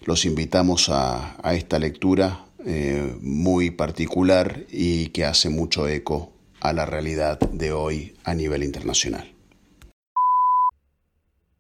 los 0.05 0.25
invitamos 0.25 0.89
a, 0.91 1.37
esta 1.55 1.79
lectura 1.79 2.45
eh, 2.65 3.17
muy 3.21 3.71
particular 3.71 4.65
y 4.71 5.09
que 5.09 5.25
hace 5.25 5.49
mucho 5.49 5.89
eco 5.89 6.33
a 6.61 6.73
la 6.73 6.87
realidad 6.87 7.39
de 7.39 7.73
hoy 7.73 8.15
a 8.25 8.35
nivel 8.35 8.63
internacional. 8.63 9.29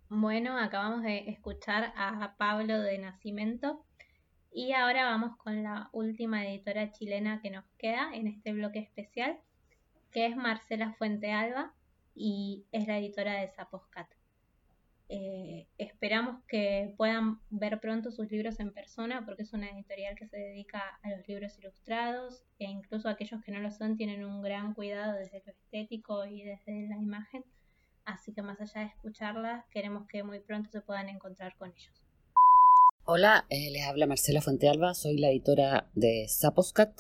Bueno, 0.09 0.59
acabamos 0.59 1.03
de 1.03 1.31
escuchar 1.31 1.93
a 1.97 2.37
Pablo 2.37 2.81
de 2.81 2.99
Nacimiento 2.99 3.85
y 4.55 4.73
ahora 4.73 5.05
vamos 5.05 5.37
con 5.37 5.63
la 5.63 5.89
última 5.93 6.47
editora 6.47 6.93
chilena 6.93 7.41
que 7.41 7.51
nos 7.51 7.65
queda 7.79 8.11
en 8.15 8.27
este 8.27 8.53
bloque 8.53 8.81
especial, 8.81 9.39
que 10.11 10.27
es 10.27 10.37
Marcela 10.37 10.93
Fuente 10.93 11.33
Alba 11.33 11.75
y 12.15 12.67
es 12.71 12.87
la 12.87 12.99
editora 12.99 13.41
de 13.41 13.49
Zaposcat. 13.49 14.09
Eh, 15.09 15.67
esperamos 15.79 16.43
que 16.45 16.95
puedan 16.97 17.41
ver 17.51 17.81
pronto 17.81 18.11
sus 18.11 18.31
libros 18.31 18.61
en 18.61 18.73
persona 18.73 19.25
porque 19.25 19.43
es 19.43 19.53
una 19.53 19.69
editorial 19.69 20.15
que 20.17 20.27
se 20.27 20.39
dedica 20.39 20.99
a 21.03 21.11
los 21.11 21.27
libros 21.29 21.59
ilustrados 21.59 22.43
e 22.59 22.65
incluso 22.65 23.09
aquellos 23.09 23.43
que 23.43 23.53
no 23.53 23.61
lo 23.61 23.71
son 23.71 23.97
tienen 23.97 24.25
un 24.25 24.43
gran 24.43 24.75
cuidado 24.75 25.15
desde 25.15 25.43
lo 25.45 25.53
estético 25.53 26.25
y 26.27 26.43
desde 26.43 26.89
la 26.89 26.97
imagen. 26.97 27.45
Así 28.05 28.33
que 28.33 28.43
más 28.43 28.61
allá 28.61 28.81
de 28.83 28.87
escucharlas, 28.89 29.65
queremos 29.67 30.07
que 30.07 30.23
muy 30.23 30.41
pronto 30.41 30.71
se 30.71 30.81
puedan 30.81 31.09
encontrar 31.09 31.57
con 31.57 31.71
ellos. 31.71 32.02
Hola, 33.05 33.47
eh, 33.51 33.69
les 33.73 33.83
habla 33.83 34.07
Marcela 34.07 34.41
Fuentealba, 34.41 34.95
soy 34.95 35.19
la 35.19 35.29
editora 35.29 35.91
de 35.97 36.25
Zaposcat. 36.29 36.93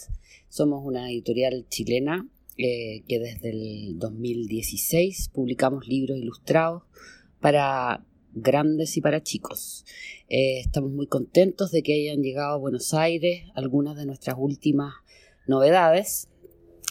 Somos 0.48 0.84
una 0.84 1.08
editorial 1.08 1.64
chilena 1.68 2.28
eh, 2.58 3.04
que 3.06 3.20
desde 3.20 3.50
el 3.50 4.00
2016 4.00 5.30
publicamos 5.32 5.86
libros 5.86 6.18
ilustrados 6.18 6.82
para 7.40 8.04
grandes 8.32 8.96
y 8.96 9.00
para 9.00 9.22
chicos. 9.22 9.84
Eh, 10.28 10.58
estamos 10.58 10.90
muy 10.90 11.06
contentos 11.06 11.70
de 11.70 11.84
que 11.84 11.94
hayan 11.94 12.20
llegado 12.20 12.54
a 12.54 12.58
Buenos 12.58 12.94
Aires 12.94 13.44
algunas 13.54 13.96
de 13.96 14.04
nuestras 14.04 14.34
últimas 14.36 14.94
novedades, 15.46 16.28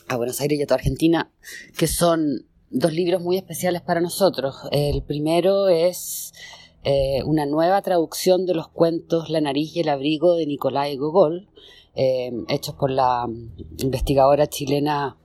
a 0.08 0.16
Buenos 0.16 0.40
Aires 0.40 0.58
y 0.58 0.64
a 0.64 0.68
toda 0.68 0.78
Argentina, 0.78 1.34
que 1.78 1.88
son 1.88 2.48
dos 2.70 2.94
libros 2.94 3.22
muy 3.22 3.36
especiales 3.36 3.82
para 3.82 4.00
nosotros. 4.00 4.56
El 4.72 5.04
primero 5.04 5.68
es 5.68 6.32
eh, 6.84 7.22
una 7.26 7.46
nueva 7.46 7.82
traducción 7.84 8.48
de 8.48 8.56
los 8.56 8.68
cuentos 8.68 9.30
La 9.30 9.40
nariz 9.40 9.76
y 9.76 9.82
el 9.82 9.90
abrigo 9.90 10.36
de 10.36 10.48
Nicolai 10.48 10.98
Gogol, 10.98 11.48
eh, 11.94 12.32
hechos 12.48 12.74
por 12.74 12.90
la 12.90 13.28
investigadora 13.78 14.48
chilena 14.48 15.18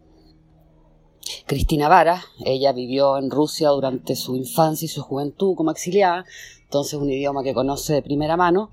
Cristina 1.47 1.89
Vara, 1.89 2.23
ella 2.45 2.73
vivió 2.73 3.17
en 3.17 3.31
Rusia 3.31 3.71
durante 3.71 4.17
su 4.17 4.37
infancia 4.37 4.85
y 4.85 4.89
su 4.89 5.03
juventud 5.03 5.57
como 5.57 5.71
exiliada, 5.71 6.27
entonces 6.65 6.95
un 6.95 7.11
idioma 7.11 7.43
que 7.43 7.55
conoce 7.55 7.95
de 7.95 8.03
primera 8.03 8.37
mano, 8.37 8.71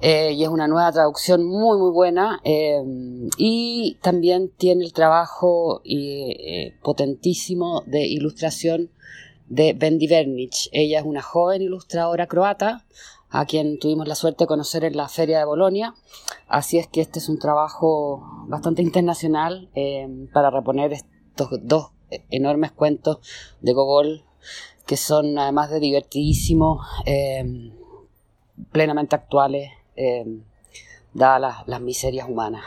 eh, 0.00 0.32
y 0.32 0.42
es 0.42 0.48
una 0.48 0.66
nueva 0.66 0.90
traducción 0.90 1.44
muy 1.44 1.78
muy 1.78 1.92
buena, 1.92 2.40
y 2.44 3.96
también 4.02 4.50
tiene 4.56 4.84
el 4.84 4.92
trabajo 4.92 5.82
potentísimo 6.82 7.82
de 7.86 8.06
ilustración 8.06 8.90
de 9.46 9.72
Bendy 9.72 10.06
Vernich. 10.06 10.68
Ella 10.72 11.00
es 11.00 11.04
una 11.04 11.22
joven 11.22 11.62
ilustradora 11.62 12.26
croata, 12.26 12.84
a 13.30 13.46
quien 13.46 13.78
tuvimos 13.78 14.06
la 14.06 14.14
suerte 14.14 14.44
de 14.44 14.48
conocer 14.48 14.84
en 14.84 14.96
la 14.96 15.08
Feria 15.08 15.38
de 15.38 15.44
Bolonia, 15.44 15.94
así 16.46 16.78
es 16.78 16.86
que 16.86 17.00
este 17.00 17.18
es 17.18 17.28
un 17.28 17.40
trabajo 17.40 18.22
bastante 18.46 18.80
internacional 18.80 19.68
para 20.32 20.50
reponer 20.50 20.92
estos 20.92 21.48
dos 21.62 21.90
enormes 22.30 22.70
cuentos 22.70 23.18
de 23.60 23.72
Gogol 23.72 24.24
que 24.86 24.96
son 24.96 25.38
además 25.38 25.70
de 25.70 25.80
divertidísimos, 25.80 26.86
em, 27.06 27.72
plenamente 28.70 29.16
actuales, 29.16 29.70
em, 29.96 30.42
dadas 31.12 31.66
las, 31.66 31.80
miserias 31.80 32.28
humanas. 32.28 32.64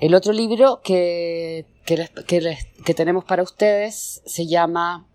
El 0.00 0.14
otro 0.14 0.32
libro 0.32 0.80
que, 0.82 1.66
que, 1.84 2.94
tenemos 2.94 3.24
para 3.24 3.42
ustedes 3.42 4.22
se 4.26 4.46
llama 4.46 5.06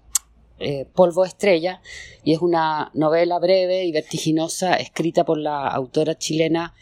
eh, 0.61 0.85
Polvo 0.85 1.25
Estrella 1.25 1.81
y 2.23 2.33
es 2.33 2.39
una 2.39 2.91
novela 2.93 3.39
breve 3.39 3.85
y 3.85 3.91
vertiginosa 3.91 4.75
escrita 4.75 5.25
por 5.25 5.37
la 5.37 5.67
autora 5.67 6.17
chilena 6.17 6.73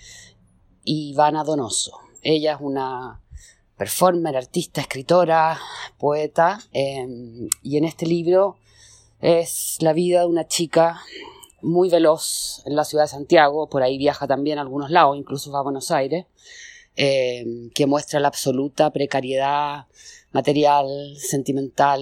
Ivana 0.83 1.43
Donoso. 1.43 1.97
Ella 2.21 2.53
es 2.53 2.59
una 2.61 3.21
performer, 3.77 4.35
artista, 4.35 4.81
escritora, 4.81 5.57
poeta, 5.97 6.59
em, 6.73 7.47
y 7.63 7.77
en 7.77 7.85
este 7.85 8.05
libro 8.05 8.57
es 9.21 9.77
la 9.79 9.93
vida 9.93 10.19
de 10.19 10.25
una 10.25 10.47
chica 10.47 10.99
muy 11.61 11.89
veloz 11.89 12.61
en 12.65 12.75
la 12.75 12.83
ciudad 12.83 13.05
de 13.05 13.09
Santiago, 13.09 13.69
por 13.69 13.81
ahí 13.81 13.97
viaja 13.97 14.27
también 14.27 14.57
a 14.57 14.61
algunos 14.61 14.91
lados, 14.91 15.17
incluso 15.17 15.51
va 15.51 15.59
a 15.59 15.63
Buenos 15.63 15.91
Aires, 15.91 16.25
eh, 16.97 17.45
que 17.73 17.85
muestra 17.85 18.19
la 18.19 18.27
absoluta 18.27 18.91
precariedad 18.91 19.87
material, 20.31 20.87
sentimental, 21.17 22.01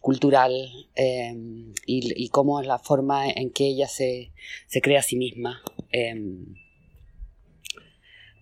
cultural 0.00 0.52
eh, 0.94 1.34
y, 1.86 2.28
cómo 2.28 2.60
es 2.60 2.66
la 2.66 2.78
forma 2.78 3.28
en 3.28 3.50
que 3.50 3.66
ella 3.66 3.88
se, 3.88 4.32
crea 4.82 5.00
a 5.00 5.02
sí 5.02 5.16
misma 5.16 5.62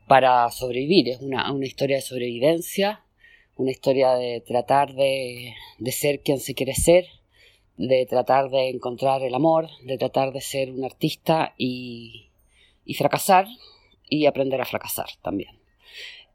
para 0.06 0.50
sobrevivir. 0.50 1.08
Es 1.08 1.20
una, 1.20 1.52
historia 1.62 1.96
de 1.96 2.02
sobrevivencia, 2.02 3.04
una 3.56 3.70
historia 3.70 4.14
de 4.14 4.40
tratar 4.40 4.94
de, 4.94 5.54
de 5.78 5.92
ser 5.92 6.20
quien 6.20 6.40
se 6.40 6.54
quiere 6.54 6.74
ser 6.74 7.06
de 7.76 8.06
tratar 8.06 8.50
de 8.50 8.68
encontrar 8.68 9.22
el 9.22 9.34
amor, 9.34 9.68
de 9.84 9.98
tratar 9.98 10.32
de 10.32 10.40
ser 10.40 10.70
un 10.70 10.84
artista 10.84 11.54
y, 11.56 12.30
y 12.84 12.94
fracasar 12.94 13.46
y 14.08 14.26
aprender 14.26 14.60
a 14.60 14.66
fracasar 14.66 15.08
también. 15.22 15.58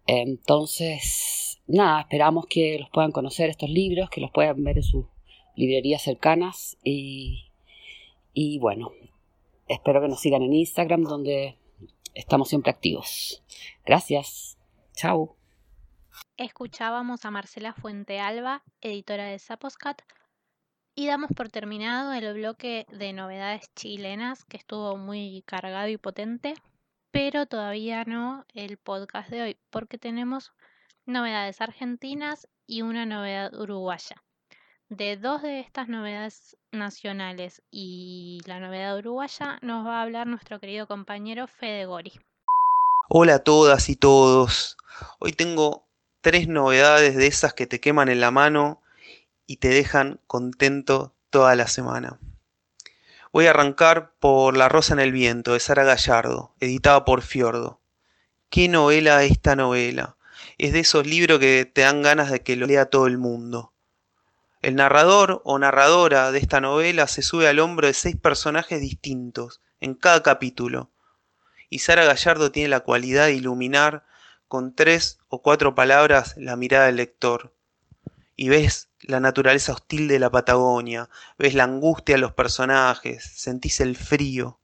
Entonces, 0.08 1.47
nada, 1.68 2.02
esperamos 2.02 2.46
que 2.48 2.78
los 2.80 2.90
puedan 2.90 3.12
conocer 3.12 3.50
estos 3.50 3.70
libros, 3.70 4.10
que 4.10 4.22
los 4.22 4.32
puedan 4.32 4.64
ver 4.64 4.78
en 4.78 4.84
sus 4.84 5.06
librerías 5.56 6.02
cercanas 6.02 6.78
y, 6.84 7.52
y 8.34 8.60
bueno, 8.60 8.92
espero 9.68 10.02
que 10.02 10.08
nos 10.08 10.20
sigan 10.20 10.42
en 10.42 10.54
Instagram 10.54 11.04
donde 11.04 11.58
estamos 12.14 12.50
siempre 12.50 12.72
activos. 12.72 13.44
Gracias. 13.86 14.58
Chao. 14.94 15.36
Escuchábamos 16.38 17.26
a 17.26 17.32
Marcela 17.32 17.74
Fuente 17.74 18.20
Alba, 18.20 18.64
editora 18.82 19.26
de 19.26 19.40
Saposcat, 19.40 20.02
y 20.96 21.08
damos 21.08 21.32
por 21.36 21.50
terminado 21.50 22.14
el 22.14 22.34
bloque 22.34 22.86
de 22.92 23.14
novedades 23.14 23.72
chilenas 23.76 24.46
que 24.46 24.58
estuvo 24.58 24.98
muy 24.98 25.44
cargado 25.46 25.88
y 25.90 25.98
potente, 25.98 26.56
pero 27.12 27.46
todavía 27.46 28.04
no 28.06 28.46
el 28.54 28.78
podcast 28.78 29.30
de 29.30 29.42
hoy 29.42 29.58
porque 29.70 29.98
tenemos 29.98 30.54
novedades 31.08 31.62
argentinas 31.62 32.48
y 32.68 32.82
una 32.82 33.06
novedad 33.06 33.54
uruguaya. 33.54 34.24
De 34.90 35.18
dos 35.18 35.42
de 35.42 35.62
estas 35.62 35.88
novedades 35.88 36.58
nacionales 36.72 37.62
y 37.72 38.42
la 38.46 38.60
novedad 38.60 38.98
uruguaya 38.98 39.58
nos 39.62 39.86
va 39.86 40.00
a 40.00 40.04
hablar 40.04 40.28
nuestro 40.28 40.60
querido 40.60 40.88
compañero 40.88 41.48
Fede 41.48 41.86
Gori. 41.86 42.14
Hola 43.10 43.36
a 43.36 43.44
todas 43.44 43.90
y 43.90 43.96
todos. 43.96 44.78
Hoy 45.20 45.32
tengo 45.32 45.88
tres 46.22 46.48
novedades 46.48 47.16
de 47.16 47.28
esas 47.28 47.54
que 47.54 47.68
te 47.68 47.80
queman 47.80 48.10
en 48.10 48.20
la 48.20 48.32
mano 48.32 48.82
y 49.46 49.58
te 49.58 49.70
dejan 49.70 50.20
contento 50.28 51.16
toda 51.30 51.56
la 51.56 51.68
semana. 51.68 52.20
Voy 53.32 53.48
a 53.48 53.52
arrancar 53.52 54.14
por 54.20 54.58
La 54.58 54.68
Rosa 54.68 54.94
en 54.94 55.00
el 55.00 55.12
Viento 55.12 55.54
de 55.54 55.60
Sara 55.60 55.84
Gallardo, 55.84 56.56
editada 56.60 57.06
por 57.06 57.22
Fiordo. 57.22 57.82
¿Qué 58.50 58.68
novela 58.68 59.24
esta 59.24 59.56
novela? 59.56 60.17
Es 60.58 60.74
de 60.74 60.80
esos 60.80 61.06
libros 61.06 61.40
que 61.40 61.66
te 61.66 61.82
dan 61.82 62.02
ganas 62.02 62.32
de 62.32 62.42
que 62.42 62.56
lo 62.56 62.66
lea 62.66 62.90
todo 62.90 63.06
el 63.06 63.18
mundo. 63.18 63.74
El 64.62 64.76
narrador 64.76 65.42
o 65.46 65.60
narradora 65.60 66.32
de 66.32 66.40
esta 66.40 66.60
novela 66.60 67.08
se 67.08 67.22
sube 67.22 67.48
al 67.48 67.60
hombro 67.60 67.88
de 67.88 67.94
seis 67.94 68.16
personajes 68.16 68.82
distintos 68.82 69.62
en 69.80 69.94
cada 69.94 70.24
capítulo. 70.24 70.90
Y 71.70 71.80
Sara 71.80 72.06
Gallardo 72.06 72.52
tiene 72.52 72.70
la 72.70 72.80
cualidad 72.80 73.26
de 73.26 73.36
iluminar 73.36 74.04
con 74.48 74.74
tres 74.74 75.20
o 75.30 75.44
cuatro 75.44 75.76
palabras 75.76 76.36
la 76.38 76.56
mirada 76.56 76.88
del 76.88 76.96
lector. 76.96 77.54
Y 78.36 78.50
ves 78.50 78.90
la 79.02 79.20
naturaleza 79.20 79.74
hostil 79.74 80.08
de 80.08 80.20
la 80.20 80.32
Patagonia, 80.32 81.10
ves 81.38 81.54
la 81.54 81.66
angustia 81.66 82.16
de 82.16 82.22
los 82.22 82.34
personajes, 82.34 83.24
sentís 83.24 83.80
el 83.80 83.96
frío. 83.96 84.60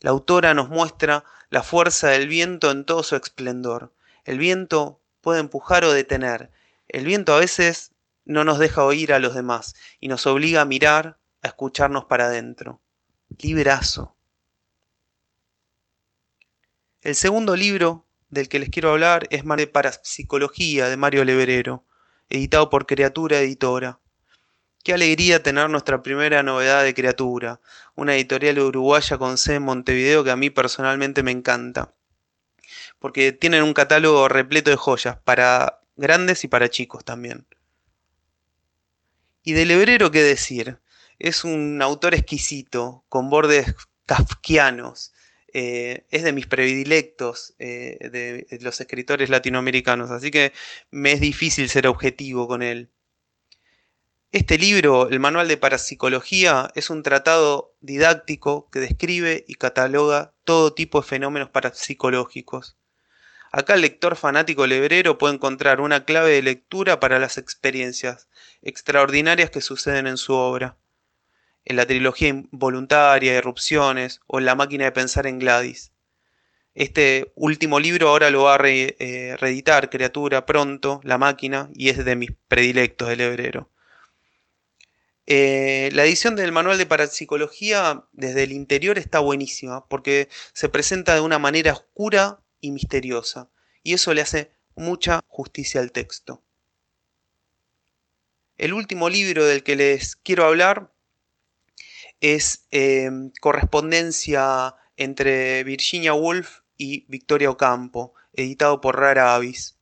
La 0.00 0.10
autora 0.10 0.52
nos 0.52 0.68
muestra 0.68 1.24
la 1.48 1.62
fuerza 1.62 2.08
del 2.08 2.28
viento 2.28 2.70
en 2.70 2.84
todo 2.84 3.02
su 3.02 3.16
esplendor. 3.16 3.92
El 4.24 4.38
viento 4.38 5.00
puede 5.20 5.40
empujar 5.40 5.84
o 5.84 5.92
detener. 5.92 6.50
El 6.88 7.04
viento 7.04 7.34
a 7.34 7.40
veces 7.40 7.92
no 8.24 8.44
nos 8.44 8.58
deja 8.58 8.84
oír 8.84 9.12
a 9.12 9.18
los 9.18 9.34
demás 9.34 9.74
y 10.00 10.08
nos 10.08 10.26
obliga 10.26 10.60
a 10.60 10.66
mirar, 10.66 11.18
a 11.42 11.48
escucharnos 11.48 12.04
para 12.04 12.26
adentro. 12.26 12.80
Librazo. 13.38 14.16
El 17.00 17.14
segundo 17.14 17.56
libro 17.56 18.06
del 18.28 18.48
que 18.48 18.58
les 18.58 18.70
quiero 18.70 18.90
hablar 18.90 19.26
es 19.30 19.44
Mar 19.44 19.58
de 19.58 19.66
Parapsicología 19.66 20.88
de 20.88 20.96
Mario 20.96 21.24
Leverero 21.24 21.84
editado 22.32 22.70
por 22.70 22.86
Criatura 22.86 23.40
Editora. 23.40 24.00
Qué 24.82 24.94
alegría 24.94 25.42
tener 25.42 25.68
nuestra 25.68 26.02
primera 26.02 26.42
novedad 26.42 26.82
de 26.82 26.94
Criatura, 26.94 27.60
una 27.94 28.14
editorial 28.14 28.58
uruguaya 28.58 29.18
con 29.18 29.36
sede 29.36 29.56
en 29.56 29.64
Montevideo 29.64 30.24
que 30.24 30.30
a 30.30 30.36
mí 30.36 30.48
personalmente 30.48 31.22
me 31.22 31.30
encanta, 31.30 31.94
porque 33.02 33.32
tienen 33.32 33.64
un 33.64 33.74
catálogo 33.74 34.28
repleto 34.28 34.70
de 34.70 34.76
joyas, 34.76 35.18
para 35.24 35.80
grandes 35.96 36.44
y 36.44 36.48
para 36.48 36.70
chicos 36.70 37.04
también. 37.04 37.46
Y 39.42 39.52
del 39.54 39.72
hebrero, 39.72 40.12
¿qué 40.12 40.22
decir? 40.22 40.78
Es 41.18 41.44
un 41.44 41.82
autor 41.82 42.14
exquisito, 42.14 43.04
con 43.08 43.28
bordes 43.28 43.74
kafkianos, 44.06 45.12
eh, 45.52 46.06
es 46.10 46.22
de 46.22 46.32
mis 46.32 46.46
predilectos 46.46 47.54
eh, 47.58 47.98
de, 48.10 48.58
los 48.60 48.80
escritores 48.80 49.28
latinoamericanos, 49.30 50.10
así 50.10 50.30
que 50.30 50.52
me 50.92 51.12
es 51.12 51.20
difícil 51.20 51.68
ser 51.68 51.88
objetivo 51.88 52.46
con 52.46 52.62
él. 52.62 52.90
Este 54.30 54.58
libro, 54.58 55.10
el 55.10 55.20
Manual 55.20 55.48
de 55.48 55.58
Parapsicología, 55.58 56.70
es 56.74 56.88
un 56.88 57.02
tratado 57.02 57.74
didáctico 57.80 58.70
que 58.70 58.78
describe 58.78 59.44
y 59.46 59.56
cataloga 59.56 60.34
todo 60.44 60.72
tipo 60.72 61.00
de 61.02 61.08
fenómenos 61.08 61.50
parapsicológicos. 61.50 62.78
Acá 63.52 63.74
el 63.74 63.82
lector 63.82 64.16
fanático 64.16 64.66
lebrero 64.66 65.18
puede 65.18 65.34
encontrar 65.34 65.80
una 65.80 66.04
clave 66.04 66.32
de 66.32 66.42
lectura 66.42 66.98
para 66.98 67.18
las 67.18 67.38
experiencias 67.38 68.28
extraordinarias 68.62 69.50
que 69.50 69.60
suceden 69.60 70.06
en 70.06 70.16
su 70.16 70.32
obra 70.32 70.76
en 71.64 71.76
la 71.76 71.86
trilogía 71.86 72.28
Involuntaria, 72.28 73.34
Erupciones 73.34 74.20
o 74.26 74.38
en 74.38 74.46
La 74.46 74.54
máquina 74.54 74.84
de 74.84 74.92
pensar 74.92 75.26
en 75.26 75.38
Gladys. 75.38 75.92
Este 76.74 77.32
último 77.34 77.78
libro 77.78 78.08
ahora 78.08 78.30
lo 78.30 78.44
va 78.44 78.54
a 78.54 78.60
eh, 78.64 79.36
reeditar 79.38 79.90
Criatura 79.90 80.46
pronto, 80.46 81.00
La 81.04 81.18
máquina, 81.18 81.70
y 81.74 81.90
es 81.90 82.04
de 82.04 82.16
mis 82.16 82.32
predilectos 82.48 83.08
del 83.08 83.20
hebrero. 83.20 83.68
Eh, 85.26 85.90
la 85.92 86.04
edición 86.04 86.34
del 86.34 86.50
manual 86.50 86.78
de 86.78 86.86
parapsicología 86.86 88.04
desde 88.12 88.42
el 88.42 88.52
interior 88.52 88.98
está 88.98 89.20
buenísima 89.20 89.86
porque 89.86 90.28
se 90.52 90.68
presenta 90.68 91.14
de 91.14 91.20
una 91.20 91.38
manera 91.38 91.72
oscura 91.72 92.41
y 92.62 92.70
misteriosa, 92.70 93.50
y 93.82 93.92
eso 93.92 94.14
le 94.14 94.22
hace 94.22 94.52
mucha 94.74 95.20
justicia 95.28 95.82
al 95.82 95.92
texto. 95.92 96.42
El 98.56 98.72
último 98.72 99.10
libro 99.10 99.44
del 99.44 99.62
que 99.62 99.76
les 99.76 100.16
quiero 100.16 100.46
hablar 100.46 100.94
es 102.20 102.66
em, 102.70 103.32
correspondencia 103.40 104.76
entre 104.96 105.64
Virginia 105.64 106.14
Woolf 106.14 106.60
y 106.78 107.04
Victoria 107.08 107.50
Ocampo, 107.50 108.14
editado 108.32 108.80
por 108.80 108.98
Rara 108.98 109.34
Avis. 109.34 109.76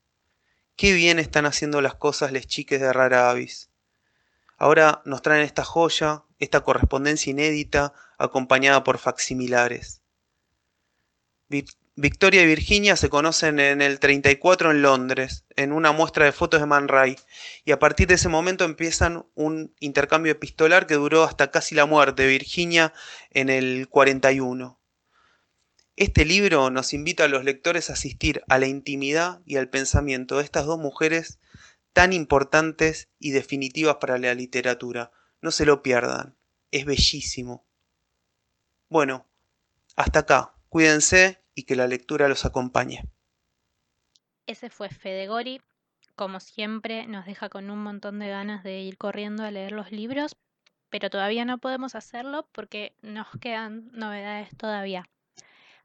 Qué 0.77 0.95
bien 0.95 1.19
están 1.19 1.45
haciendo 1.45 1.83
las 1.83 1.95
cosas 1.95 2.33
les 2.33 2.47
chiques 2.47 2.81
de 2.81 2.93
Rara 2.93 3.31
Avis. 3.31 3.71
Ahora 4.57 5.03
nos 5.05 5.21
traen 5.21 5.43
esta 5.43 5.65
joya, 5.65 6.25
esta 6.39 6.63
correspondencia 6.63 7.31
inédita, 7.31 7.93
acompañada 8.19 8.83
por 8.85 8.99
facsimilares. 8.99 10.01
Victoria 12.01 12.41
y 12.41 12.47
Virginia 12.47 12.97
se 12.97 13.11
conocen 13.11 13.61
en 13.61 13.83
el 13.83 14.01
34 14.01 14.71
en 14.71 14.81
Londres, 14.81 15.45
en 15.55 15.71
una 15.71 15.93
muestra 15.93 16.25
de 16.25 16.33
fotos 16.33 16.59
de 16.61 16.67
Man 16.67 16.89
Ray, 16.89 17.19
y 17.67 17.73
a 17.73 17.79
partir 17.79 18.09
de 18.09 18.15
ese 18.15 18.31
momento 18.31 18.65
empiezan 18.65 19.27
un 19.35 19.75
intercambio 19.81 20.33
epistolar 20.33 20.87
que 20.87 20.95
duró 20.95 21.25
hasta 21.25 21.51
casi 21.51 21.75
la 21.75 21.85
muerte 21.85 22.23
de 22.23 22.29
Virginia 22.29 22.95
en 23.33 23.51
el 23.51 23.87
41. 23.91 24.81
Este 25.97 26.25
libro 26.25 26.71
nos 26.71 26.95
invita 26.95 27.25
a 27.25 27.29
los 27.29 27.45
lectores 27.45 27.91
a 27.91 27.93
asistir 27.93 28.45
a 28.49 28.57
la 28.57 28.67
intimidad 28.67 29.43
y 29.45 29.57
al 29.57 29.69
pensamiento 29.69 30.39
de 30.39 30.45
estas 30.45 30.65
dos 30.65 30.79
mujeres 30.79 31.39
tan 31.93 32.15
importantes 32.15 33.11
y 33.19 33.33
definitivas 33.33 33.97
para 33.97 34.17
la 34.17 34.33
literatura. 34.33 35.11
No 35.43 35.51
se 35.51 35.67
lo 35.67 35.83
pierdan, 35.83 36.35
es 36.71 36.87
bellísimo. 36.87 37.67
Bueno, 38.89 39.27
hasta 39.97 40.21
acá, 40.21 40.55
cuídense 40.71 41.41
y 41.61 41.65
que 41.65 41.77
la 41.77 41.87
lectura 41.87 42.27
los 42.27 42.47
acompañe. 42.47 43.05
Ese 44.47 44.71
fue 44.71 44.89
Fedegori. 44.89 45.61
Como 46.17 46.41
siempre, 46.41 47.07
nos 47.07 47.27
deja 47.27 47.51
con 47.51 47.71
un 47.71 47.83
montón 47.83 48.19
de 48.19 48.29
ganas 48.29 48.65
de 48.65 48.81
ir 48.81 48.97
corriendo 48.97 49.45
a 49.45 49.51
leer 49.51 49.73
los 49.73 49.93
libros, 49.93 50.37
pero 50.89 51.11
todavía 51.11 51.45
no 51.45 51.59
podemos 51.59 51.95
hacerlo 51.95 52.49
porque 52.53 52.95
nos 53.03 53.29
quedan 53.43 53.91
novedades 53.93 54.57
todavía. 54.57 55.05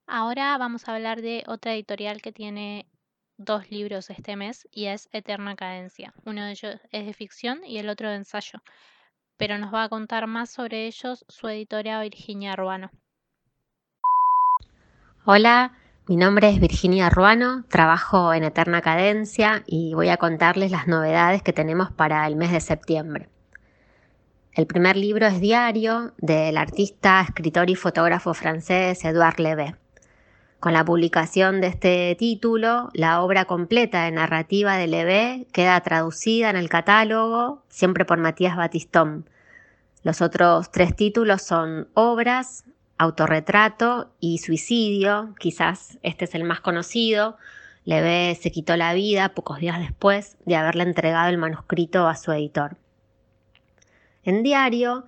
Ahora 0.08 0.58
vamos 0.58 0.88
a 0.88 0.96
hablar 0.96 1.22
de 1.22 1.44
otra 1.46 1.74
editorial 1.74 2.22
que 2.22 2.32
tiene 2.32 2.88
dos 3.36 3.70
libros 3.70 4.10
este 4.10 4.38
mes 4.38 4.70
y 4.72 4.86
es 4.86 5.10
Eterna 5.12 5.58
Cadencia. 5.58 6.14
Uno 6.24 6.46
de 6.46 6.52
ellos 6.52 6.78
es 6.92 7.06
de 7.06 7.14
ficción 7.14 7.66
y 7.66 7.80
el 7.80 7.90
otro 7.90 8.10
de 8.10 8.16
ensayo, 8.16 8.64
pero 9.36 9.58
nos 9.58 9.74
va 9.74 9.84
a 9.84 9.90
contar 9.90 10.26
más 10.26 10.50
sobre 10.52 10.88
ellos 10.88 11.26
su 11.28 11.50
editora 11.50 12.02
Virginia 12.02 12.56
Ruano. 12.56 12.92
Hola, 15.28 15.72
Mi 16.08 16.18
nombre 16.18 16.52
es 16.52 16.60
Virginia 16.60 17.10
Ruano, 17.10 17.64
trabajo 17.68 18.32
en 18.36 18.44
Eterna 18.44 18.84
Cadencia 18.84 19.64
y 19.66 19.96
voy 19.96 20.10
a 20.10 20.18
contarles 20.18 20.70
las 20.70 20.86
novedades 20.88 21.42
que 21.42 21.52
tenemos 21.52 21.92
para 21.92 22.28
el 22.28 22.36
mes 22.36 22.52
de 22.52 22.62
septiembre. 22.62 23.28
El 24.54 24.68
primer 24.68 24.96
libro 24.96 25.26
es 25.26 25.42
Diario 25.42 26.14
del 26.20 26.58
artista, 26.58 27.22
escritor 27.22 27.72
y 27.72 27.76
fotógrafo 27.76 28.36
francés 28.36 29.04
Edouard 29.04 29.40
Levé. 29.40 29.76
Con 30.60 30.74
la 30.74 30.86
publicación 30.86 31.60
de 31.60 31.68
este 31.70 32.16
título, 32.20 32.92
la 32.94 33.24
obra 33.24 33.46
completa 33.46 34.04
de 34.04 34.12
narrativa 34.12 34.78
de 34.78 34.86
Levé 34.86 35.48
queda 35.52 35.82
traducida 35.82 36.52
en 36.52 36.56
el 36.56 36.70
catálogo, 36.70 37.64
siempre 37.68 38.06
por 38.06 38.20
Matías 38.20 38.56
Batistón. 38.56 39.28
Los 40.04 40.22
otros 40.22 40.70
tres 40.70 40.96
títulos 40.96 41.42
son 41.42 41.88
Obras, 41.96 42.64
autorretrato 42.98 44.12
y 44.20 44.38
suicidio, 44.40 45.34
quizás 45.40 45.98
este 46.04 46.26
es 46.26 46.36
el 46.36 46.44
más 46.44 46.62
conocido. 46.62 47.38
Levé 47.84 48.36
se 48.36 48.52
quitó 48.52 48.78
la 48.78 48.94
vida 48.94 49.30
pocos 49.30 49.60
días 49.60 49.80
después 49.80 50.38
de 50.46 50.56
haberle 50.56 50.84
entregado 50.84 51.30
el 51.30 51.38
manuscrito 51.38 52.08
a 52.08 52.16
su 52.16 52.32
editor. 52.32 52.78
En 54.24 54.44
diario, 54.44 55.06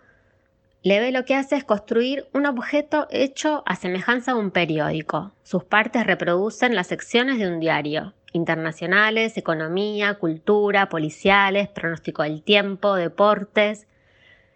Levé 0.87 1.11
lo 1.11 1.25
que 1.25 1.35
hace 1.35 1.57
es 1.57 1.65
construir 1.65 2.29
un 2.33 2.45
objeto 2.45 3.07
hecho 3.09 3.61
a 3.65 3.75
semejanza 3.75 4.33
de 4.33 4.39
un 4.39 4.51
periódico. 4.51 5.33
Sus 5.43 5.65
partes 5.65 6.05
reproducen 6.05 6.75
las 6.75 6.87
secciones 6.87 7.39
de 7.39 7.47
un 7.49 7.59
diario, 7.59 8.13
internacionales, 8.31 9.37
economía, 9.37 10.13
cultura, 10.13 10.87
policiales, 10.87 11.67
pronóstico 11.67 12.23
del 12.23 12.41
tiempo, 12.41 12.95
deportes, 12.95 13.85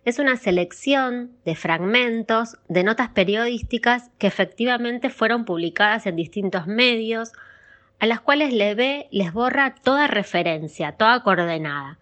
es 0.03 0.17
una 0.17 0.35
selección 0.35 1.31
de 1.45 1.55
fragmentos 1.55 2.57
de 2.67 2.83
notas 2.83 3.09
periodísticas 3.09 4.09
que 4.17 4.27
efectivamente 4.27 5.09
fueron 5.09 5.45
publicadas 5.45 6.07
en 6.07 6.15
distintos 6.15 6.65
medios, 6.65 7.31
a 7.99 8.07
las 8.07 8.19
cuales 8.19 8.51
Levé 8.51 9.07
les 9.11 9.31
borra 9.31 9.75
toda 9.75 10.07
referencia, 10.07 10.93
toda 10.93 11.21
coordenada. 11.21 11.99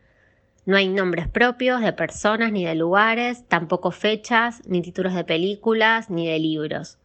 No 0.65 0.77
hay 0.77 0.87
nombres 0.87 1.27
propios 1.27 1.81
de 1.81 1.91
personas 1.91 2.53
ni 2.53 2.63
de 2.63 2.75
lugares, 2.75 3.43
tampoco 3.47 3.91
fechas, 3.91 4.61
ni 4.65 4.81
títulos 4.81 5.13
de 5.13 5.25
películas, 5.25 6.09
ni 6.09 6.27
de 6.27 6.39
libros. 6.39 6.99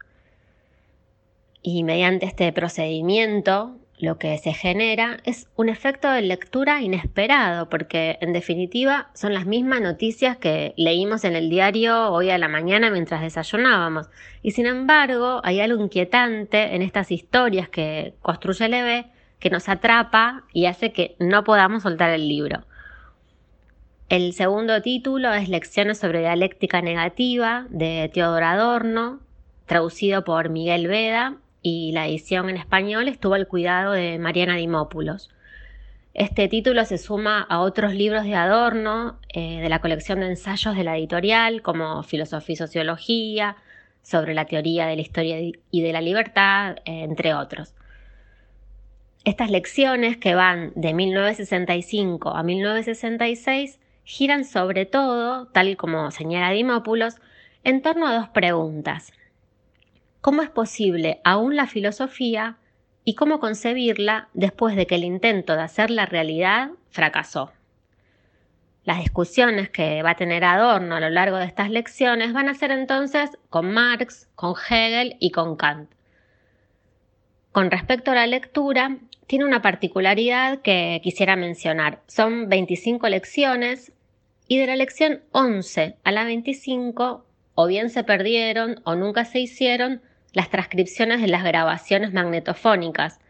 Y 1.61 1.83
mediante 1.83 2.26
este 2.26 2.52
procedimiento, 2.52 3.76
lo 3.98 4.18
que 4.18 4.37
se 4.38 4.52
genera 4.52 5.18
es 5.24 5.48
un 5.57 5.68
efecto 5.68 6.11
de 6.11 6.22
lectura 6.22 6.83
inesperado, 6.83 7.68
porque 7.68 8.18
en 8.20 8.33
definitiva 8.33 9.11
son 9.14 9.35
las 9.35 9.46
mismas 9.46 9.80
noticias 9.80 10.37
que 10.37 10.74
leímos 10.76 11.24
en 11.24 11.37
el 11.37 11.48
diario 11.48 12.11
hoy 12.11 12.30
a 12.30 12.38
la 12.38 12.48
mañana 12.48 12.90
mientras 12.90 13.22
desayunábamos. 13.22 14.09
Y 14.42 14.50
sin 14.50 14.66
embargo, 14.66 15.40
hay 15.44 15.61
algo 15.61 15.83
inquietante 15.83 16.74
en 16.74 16.83
estas 16.83 17.12
historias 17.12 17.68
que 17.68 18.14
construye 18.20 18.68
Leve 18.68 19.07
que 19.38 19.50
nos 19.50 19.68
atrapa 19.68 20.44
y 20.52 20.66
hace 20.66 20.92
que 20.92 21.16
no 21.18 21.44
podamos 21.44 21.83
soltar 21.83 22.11
el 22.11 22.28
libro. 22.28 22.64
El 24.09 24.33
segundo 24.33 24.80
título 24.83 25.33
es 25.33 25.48
Lecciones 25.48 25.98
sobre 25.98 26.20
dialéctica 26.20 26.83
negativa 26.83 27.66
de 27.68 28.11
Teodoro 28.12 28.46
Adorno, 28.46 29.20
traducido 29.66 30.24
por 30.24 30.48
Miguel 30.48 30.88
Veda 30.88 31.37
y 31.64 31.92
la 31.92 32.07
edición 32.07 32.50
en 32.50 32.59
español 32.59 33.09
estuvo 33.09 33.33
al 33.33 33.48
cuidado 33.48 33.92
de 33.92 34.18
Mariana 34.18 34.57
Dimópulos. 34.57 35.31
Este 36.12 36.46
título 36.46 36.85
se 36.85 36.98
suma 36.98 37.40
a 37.40 37.61
otros 37.61 37.94
libros 37.94 38.24
de 38.24 38.35
Adorno 38.35 39.18
eh, 39.33 39.62
de 39.62 39.68
la 39.70 39.81
colección 39.81 40.20
de 40.20 40.27
ensayos 40.27 40.77
de 40.77 40.85
la 40.85 40.98
editorial, 40.98 41.62
como 41.62 42.03
Filosofía 42.03 42.53
y 42.53 42.57
Sociología, 42.57 43.57
sobre 44.03 44.35
la 44.35 44.44
teoría 44.44 44.87
de 44.87 44.96
la 44.96 45.00
historia 45.00 45.38
y 45.70 45.81
de 45.81 45.92
la 45.92 46.03
libertad, 46.03 46.77
eh, 46.85 47.03
entre 47.03 47.33
otros. 47.33 47.74
Estas 49.24 49.50
lecciones, 49.50 50.18
que 50.18 50.35
van 50.35 50.70
de 50.74 50.92
1965 50.92 52.29
a 52.29 52.42
1966, 52.42 53.81
giran 54.05 54.44
sobre 54.44 54.85
todo, 54.85 55.46
tal 55.46 55.79
como 55.79 56.11
señala 56.11 56.50
Dimópulos, 56.50 57.16
en 57.64 57.81
torno 57.81 58.07
a 58.07 58.14
dos 58.14 58.29
preguntas 58.29 59.14
cómo 60.24 60.40
es 60.40 60.48
posible 60.48 61.20
aún 61.22 61.54
la 61.54 61.66
filosofía 61.66 62.56
y 63.04 63.14
cómo 63.14 63.40
concebirla 63.40 64.30
después 64.32 64.74
de 64.74 64.87
que 64.87 64.94
el 64.94 65.04
intento 65.04 65.54
de 65.54 65.60
hacerla 65.60 66.06
realidad 66.06 66.70
fracasó. 66.88 67.52
Las 68.84 69.00
discusiones 69.00 69.68
que 69.68 70.02
va 70.02 70.12
a 70.12 70.16
tener 70.16 70.42
Adorno 70.42 70.96
a 70.96 71.00
lo 71.00 71.10
largo 71.10 71.37
de 71.37 71.44
estas 71.44 71.68
lecciones 71.68 72.32
van 72.32 72.48
a 72.48 72.54
ser 72.54 72.70
entonces 72.70 73.32
con 73.50 73.70
Marx, 73.74 74.26
con 74.34 74.54
Hegel 74.54 75.18
y 75.20 75.30
con 75.30 75.56
Kant. 75.56 75.90
Con 77.52 77.70
respecto 77.70 78.12
a 78.12 78.14
la 78.14 78.26
lectura, 78.26 78.96
tiene 79.26 79.44
una 79.44 79.60
particularidad 79.60 80.62
que 80.62 81.02
quisiera 81.04 81.37
mencionar. 81.37 82.00
Son 82.06 82.48
25 82.48 83.10
lecciones 83.10 83.92
y 84.48 84.56
de 84.56 84.68
la 84.68 84.76
lección 84.76 85.20
11 85.32 85.96
a 86.02 86.12
la 86.12 86.24
25 86.24 87.26
o 87.56 87.66
bien 87.66 87.90
se 87.90 88.04
perdieron 88.04 88.80
o 88.84 88.94
nunca 88.94 89.26
se 89.26 89.40
hicieron 89.40 90.00
las 90.35 90.51
transcripciones 90.51 91.23
de 91.23 91.29
las 91.29 91.44
grabaciones 91.44 92.12
magnetofónicas, 92.12 93.20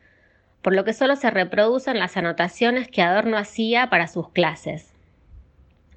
por 0.62 0.74
lo 0.74 0.84
que 0.84 0.94
solo 0.94 1.14
se 1.14 1.30
reproducen 1.30 1.98
las 1.98 2.16
anotaciones 2.16 2.88
que 2.88 3.02
Adorno 3.02 3.36
hacía 3.36 3.90
para 3.90 4.08
sus 4.08 4.30
clases. 4.30 4.92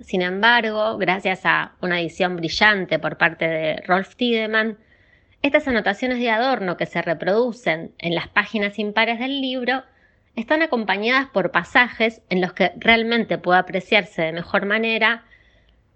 Sin 0.02 0.22
embargo, 0.22 0.98
gracias 0.98 1.46
a 1.46 1.72
una 1.82 2.00
edición 2.00 2.36
brillante 2.36 3.00
por 3.00 3.18
parte 3.18 3.48
de 3.48 3.78
Rolf 3.88 4.16
Tiedemann, 4.16 4.78
estas 5.42 5.68
anotaciones 5.68 6.20
de 6.20 6.30
Adorno 6.30 6.78
que 6.78 6.86
se 6.86 7.02
reproducen 7.02 7.94
en 8.00 8.14
las 8.14 8.28
páginas 8.28 8.78
impares 8.78 9.20
del 9.20 9.42
libro 9.42 9.84
están 10.36 10.62
acompañadas 10.62 11.28
por 11.28 11.52
pasajes 11.52 12.22
en 12.30 12.42
los 12.42 12.54
que 12.54 12.72
realmente 12.78 13.38
puede 13.38 13.60
apreciarse 13.60 14.22
de 14.24 14.34
mejor 14.34 14.66
manera 14.66 15.24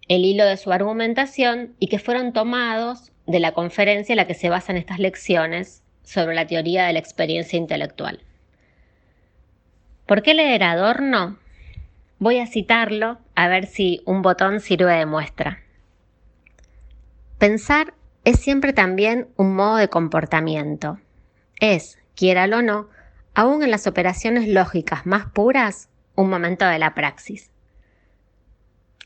el 0.07 0.25
hilo 0.25 0.45
de 0.45 0.57
su 0.57 0.71
argumentación 0.71 1.75
y 1.79 1.87
que 1.87 1.99
fueron 1.99 2.33
tomados 2.33 3.11
de 3.31 3.39
la 3.39 3.53
conferencia 3.53 4.13
en 4.13 4.17
la 4.17 4.27
que 4.27 4.33
se 4.33 4.49
basan 4.49 4.77
estas 4.77 4.99
lecciones 4.99 5.83
sobre 6.03 6.35
la 6.35 6.47
teoría 6.47 6.85
de 6.85 6.93
la 6.93 6.99
experiencia 6.99 7.57
intelectual. 7.57 8.23
¿Por 10.05 10.21
qué 10.21 10.33
leer 10.33 10.63
Adorno? 10.63 11.37
Voy 12.19 12.39
a 12.39 12.47
citarlo 12.47 13.17
a 13.33 13.47
ver 13.47 13.65
si 13.65 14.01
un 14.05 14.21
botón 14.21 14.59
sirve 14.59 14.93
de 14.93 15.05
muestra. 15.05 15.61
Pensar 17.37 17.93
es 18.25 18.39
siempre 18.39 18.73
también 18.73 19.29
un 19.37 19.55
modo 19.55 19.77
de 19.77 19.87
comportamiento. 19.87 20.99
Es, 21.59 21.97
quiéralo 22.13 22.57
o 22.57 22.61
no, 22.61 22.89
aún 23.33 23.63
en 23.63 23.71
las 23.71 23.87
operaciones 23.87 24.47
lógicas 24.47 25.05
más 25.05 25.25
puras, 25.27 25.89
un 26.15 26.29
momento 26.29 26.65
de 26.65 26.77
la 26.77 26.93
praxis. 26.93 27.49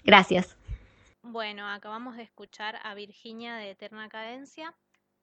Gracias. 0.03 0.57
Bueno, 1.35 1.67
acabamos 1.67 2.15
de 2.15 2.23
escuchar 2.23 2.79
a 2.81 2.93
Virginia 2.93 3.57
de 3.57 3.71
Eterna 3.71 4.07
Cadencia 4.07 4.73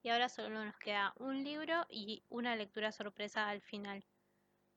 y 0.03 0.11
ahora 0.11 0.29
solo 0.29 0.63
nos 0.63 0.77
queda 0.77 1.15
un 1.17 1.43
libro 1.43 1.87
y 1.89 2.23
una 2.29 2.55
lectura 2.55 2.93
sorpresa 2.93 3.49
al 3.49 3.63
final. 3.63 4.05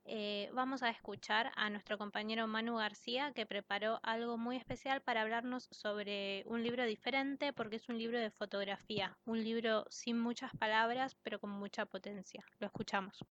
Eh, 0.06 0.48
vamos 0.54 0.82
a 0.82 0.88
escuchar 0.88 1.52
a 1.56 1.68
nuestro 1.68 1.98
compañero 1.98 2.46
Manu 2.46 2.76
García 2.76 3.32
que 3.34 3.44
preparó 3.44 4.00
algo 4.02 4.38
muy 4.38 4.56
especial 4.56 5.02
para 5.02 5.20
hablarnos 5.20 5.68
sobre 5.72 6.42
un 6.46 6.62
libro 6.62 6.86
diferente 6.86 7.52
porque 7.52 7.76
es 7.76 7.88
un 7.90 7.98
libro 7.98 8.18
de 8.18 8.30
fotografía, 8.30 9.18
un 9.26 9.44
libro 9.44 9.84
sin 9.90 10.18
muchas 10.18 10.56
palabras 10.56 11.18
pero 11.22 11.38
con 11.38 11.50
mucha 11.50 11.84
potencia. 11.84 12.46
Lo 12.60 12.68
escuchamos. 12.68 13.22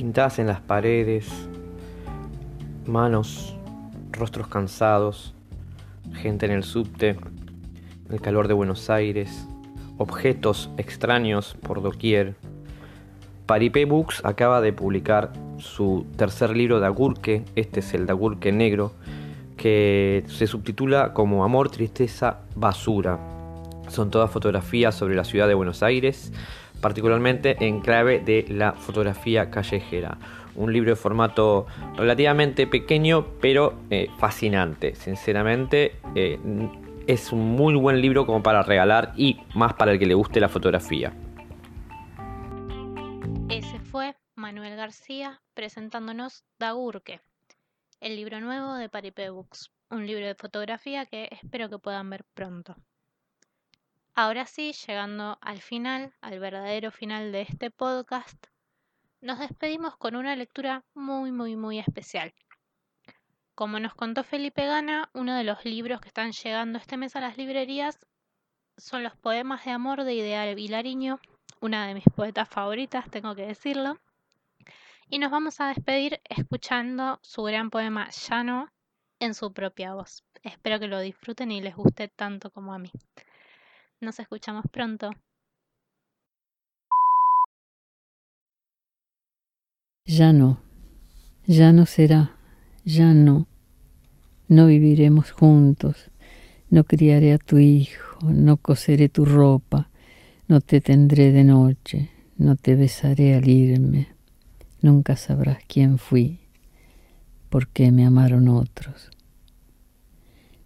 Pintadas 0.00 0.38
en 0.38 0.46
las 0.46 0.62
paredes, 0.62 1.28
manos, 2.86 3.54
rostros 4.12 4.48
cansados, 4.48 5.34
gente 6.14 6.46
en 6.46 6.52
el 6.52 6.64
subte, 6.64 7.18
el 8.08 8.18
calor 8.22 8.48
de 8.48 8.54
Buenos 8.54 8.88
Aires, 8.88 9.46
objetos 9.98 10.70
extraños 10.78 11.54
por 11.60 11.82
doquier. 11.82 12.34
Paripé 13.44 13.84
Books 13.84 14.24
acaba 14.24 14.62
de 14.62 14.72
publicar 14.72 15.34
su 15.58 16.06
tercer 16.16 16.56
libro 16.56 16.80
de 16.80 16.86
Agurque, 16.86 17.44
este 17.54 17.80
es 17.80 17.92
el 17.92 18.06
de 18.06 18.12
Agurque 18.12 18.52
Negro, 18.52 18.92
que 19.58 20.24
se 20.28 20.46
subtitula 20.46 21.12
como 21.12 21.44
Amor, 21.44 21.70
Tristeza, 21.70 22.38
Basura. 22.56 23.18
Son 23.88 24.10
todas 24.10 24.30
fotografías 24.30 24.94
sobre 24.94 25.14
la 25.14 25.24
ciudad 25.24 25.46
de 25.46 25.52
Buenos 25.52 25.82
Aires, 25.82 26.32
particularmente 26.80 27.56
en 27.60 27.80
clave 27.80 28.20
de 28.20 28.46
la 28.48 28.72
fotografía 28.72 29.50
callejera. 29.50 30.18
Un 30.54 30.72
libro 30.72 30.90
de 30.90 30.96
formato 30.96 31.66
relativamente 31.96 32.66
pequeño, 32.66 33.26
pero 33.40 33.74
eh, 33.90 34.08
fascinante. 34.18 34.94
Sinceramente, 34.94 35.96
eh, 36.14 36.38
es 37.06 37.32
un 37.32 37.56
muy 37.56 37.74
buen 37.74 38.00
libro 38.00 38.26
como 38.26 38.42
para 38.42 38.62
regalar 38.62 39.12
y 39.16 39.40
más 39.54 39.74
para 39.74 39.92
el 39.92 39.98
que 39.98 40.06
le 40.06 40.14
guste 40.14 40.40
la 40.40 40.48
fotografía. 40.48 41.12
Ese 43.48 43.78
fue 43.80 44.14
Manuel 44.36 44.76
García 44.76 45.40
presentándonos 45.54 46.44
Dagurque, 46.58 47.20
el 48.00 48.16
libro 48.16 48.40
nuevo 48.40 48.74
de 48.74 48.88
Paripé 48.88 49.30
Books. 49.30 49.70
un 49.90 50.06
libro 50.06 50.24
de 50.24 50.36
fotografía 50.36 51.04
que 51.06 51.28
espero 51.32 51.68
que 51.68 51.78
puedan 51.78 52.08
ver 52.10 52.24
pronto. 52.34 52.76
Ahora 54.22 54.44
sí, 54.44 54.74
llegando 54.86 55.38
al 55.40 55.62
final, 55.62 56.12
al 56.20 56.40
verdadero 56.40 56.90
final 56.90 57.32
de 57.32 57.40
este 57.40 57.70
podcast, 57.70 58.48
nos 59.22 59.38
despedimos 59.38 59.96
con 59.96 60.14
una 60.14 60.36
lectura 60.36 60.84
muy, 60.92 61.32
muy, 61.32 61.56
muy 61.56 61.78
especial. 61.78 62.34
Como 63.54 63.80
nos 63.80 63.94
contó 63.94 64.22
Felipe 64.22 64.66
Gana, 64.66 65.08
uno 65.14 65.34
de 65.34 65.44
los 65.44 65.64
libros 65.64 66.02
que 66.02 66.08
están 66.08 66.32
llegando 66.32 66.78
este 66.78 66.98
mes 66.98 67.16
a 67.16 67.22
las 67.22 67.38
librerías 67.38 67.98
son 68.76 69.04
los 69.04 69.16
poemas 69.16 69.64
de 69.64 69.70
amor 69.70 70.04
de 70.04 70.12
Ideal 70.12 70.54
Vilariño, 70.54 71.18
una 71.62 71.86
de 71.86 71.94
mis 71.94 72.04
poetas 72.14 72.50
favoritas, 72.50 73.10
tengo 73.10 73.34
que 73.34 73.46
decirlo. 73.46 73.98
Y 75.08 75.18
nos 75.18 75.30
vamos 75.30 75.62
a 75.62 75.68
despedir 75.68 76.20
escuchando 76.28 77.20
su 77.22 77.42
gran 77.44 77.70
poema 77.70 78.10
Llano 78.10 78.68
en 79.18 79.32
su 79.32 79.54
propia 79.54 79.94
voz. 79.94 80.24
Espero 80.42 80.78
que 80.78 80.88
lo 80.88 81.00
disfruten 81.00 81.50
y 81.50 81.62
les 81.62 81.74
guste 81.74 82.08
tanto 82.08 82.50
como 82.50 82.74
a 82.74 82.78
mí. 82.78 82.92
Nos 84.00 84.18
escuchamos 84.18 84.64
pronto. 84.72 85.10
Ya 90.06 90.32
no, 90.32 90.62
ya 91.46 91.72
no 91.72 91.84
será, 91.84 92.34
ya 92.84 93.12
no. 93.12 93.46
No 94.48 94.66
viviremos 94.66 95.32
juntos, 95.32 96.10
no 96.70 96.84
criaré 96.84 97.34
a 97.34 97.38
tu 97.38 97.58
hijo, 97.58 98.18
no 98.22 98.56
coseré 98.56 99.10
tu 99.10 99.26
ropa, 99.26 99.90
no 100.48 100.62
te 100.62 100.80
tendré 100.80 101.30
de 101.30 101.44
noche, 101.44 102.10
no 102.38 102.56
te 102.56 102.76
besaré 102.76 103.34
al 103.34 103.48
irme. 103.48 104.08
Nunca 104.80 105.14
sabrás 105.16 105.58
quién 105.68 105.98
fui, 105.98 106.40
por 107.50 107.68
qué 107.68 107.92
me 107.92 108.06
amaron 108.06 108.48
otros. 108.48 109.10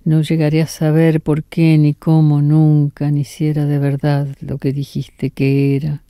No 0.05 0.21
llegaré 0.23 0.63
a 0.63 0.67
saber 0.67 1.21
por 1.21 1.45
qué 1.45 1.79
ni 1.79 1.95
cómo 1.95 2.43
nunca, 2.43 3.11
ni 3.11 3.25
si 3.25 3.47
era 3.47 3.67
de 3.67 3.79
verdad 3.79 4.29
lo 4.41 4.59
que 4.59 4.73
dijiste 4.73 5.31
que 5.31 5.77
era, 5.77 6.03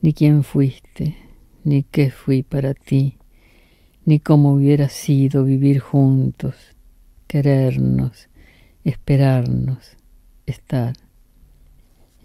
ni 0.00 0.12
quién 0.12 0.44
fuiste, 0.44 1.16
ni 1.64 1.82
qué 1.82 2.10
fui 2.10 2.42
para 2.42 2.74
ti 2.74 3.18
ni 4.04 4.20
cómo 4.20 4.52
hubiera 4.52 4.88
sido 4.88 5.44
vivir 5.44 5.80
juntos, 5.80 6.54
querernos, 7.26 8.28
esperarnos, 8.84 9.96
estar. 10.46 10.94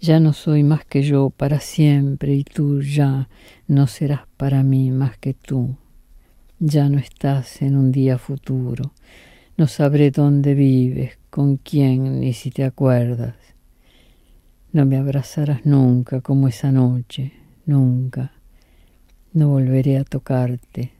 Ya 0.00 0.20
no 0.20 0.32
soy 0.32 0.62
más 0.62 0.84
que 0.84 1.02
yo 1.02 1.30
para 1.30 1.60
siempre 1.60 2.34
y 2.34 2.44
tú 2.44 2.82
ya 2.82 3.28
no 3.66 3.86
serás 3.86 4.22
para 4.36 4.62
mí 4.62 4.90
más 4.90 5.16
que 5.18 5.34
tú. 5.34 5.76
Ya 6.58 6.88
no 6.88 6.98
estás 6.98 7.62
en 7.62 7.76
un 7.76 7.92
día 7.92 8.18
futuro, 8.18 8.92
no 9.60 9.68
sabré 9.68 10.10
dónde 10.10 10.54
vives, 10.54 11.18
con 11.28 11.58
quién, 11.58 12.20
ni 12.20 12.32
si 12.32 12.50
te 12.50 12.64
acuerdas. 12.64 13.34
No 14.72 14.86
me 14.86 14.96
abrazarás 14.96 15.66
nunca 15.66 16.22
como 16.22 16.48
esa 16.48 16.72
noche, 16.72 17.34
nunca. 17.66 18.32
No 19.34 19.48
volveré 19.48 19.98
a 19.98 20.04
tocarte 20.04 20.92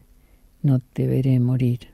no 0.63 0.81
te 0.81 1.07
veré 1.07 1.41
morir. 1.41 1.90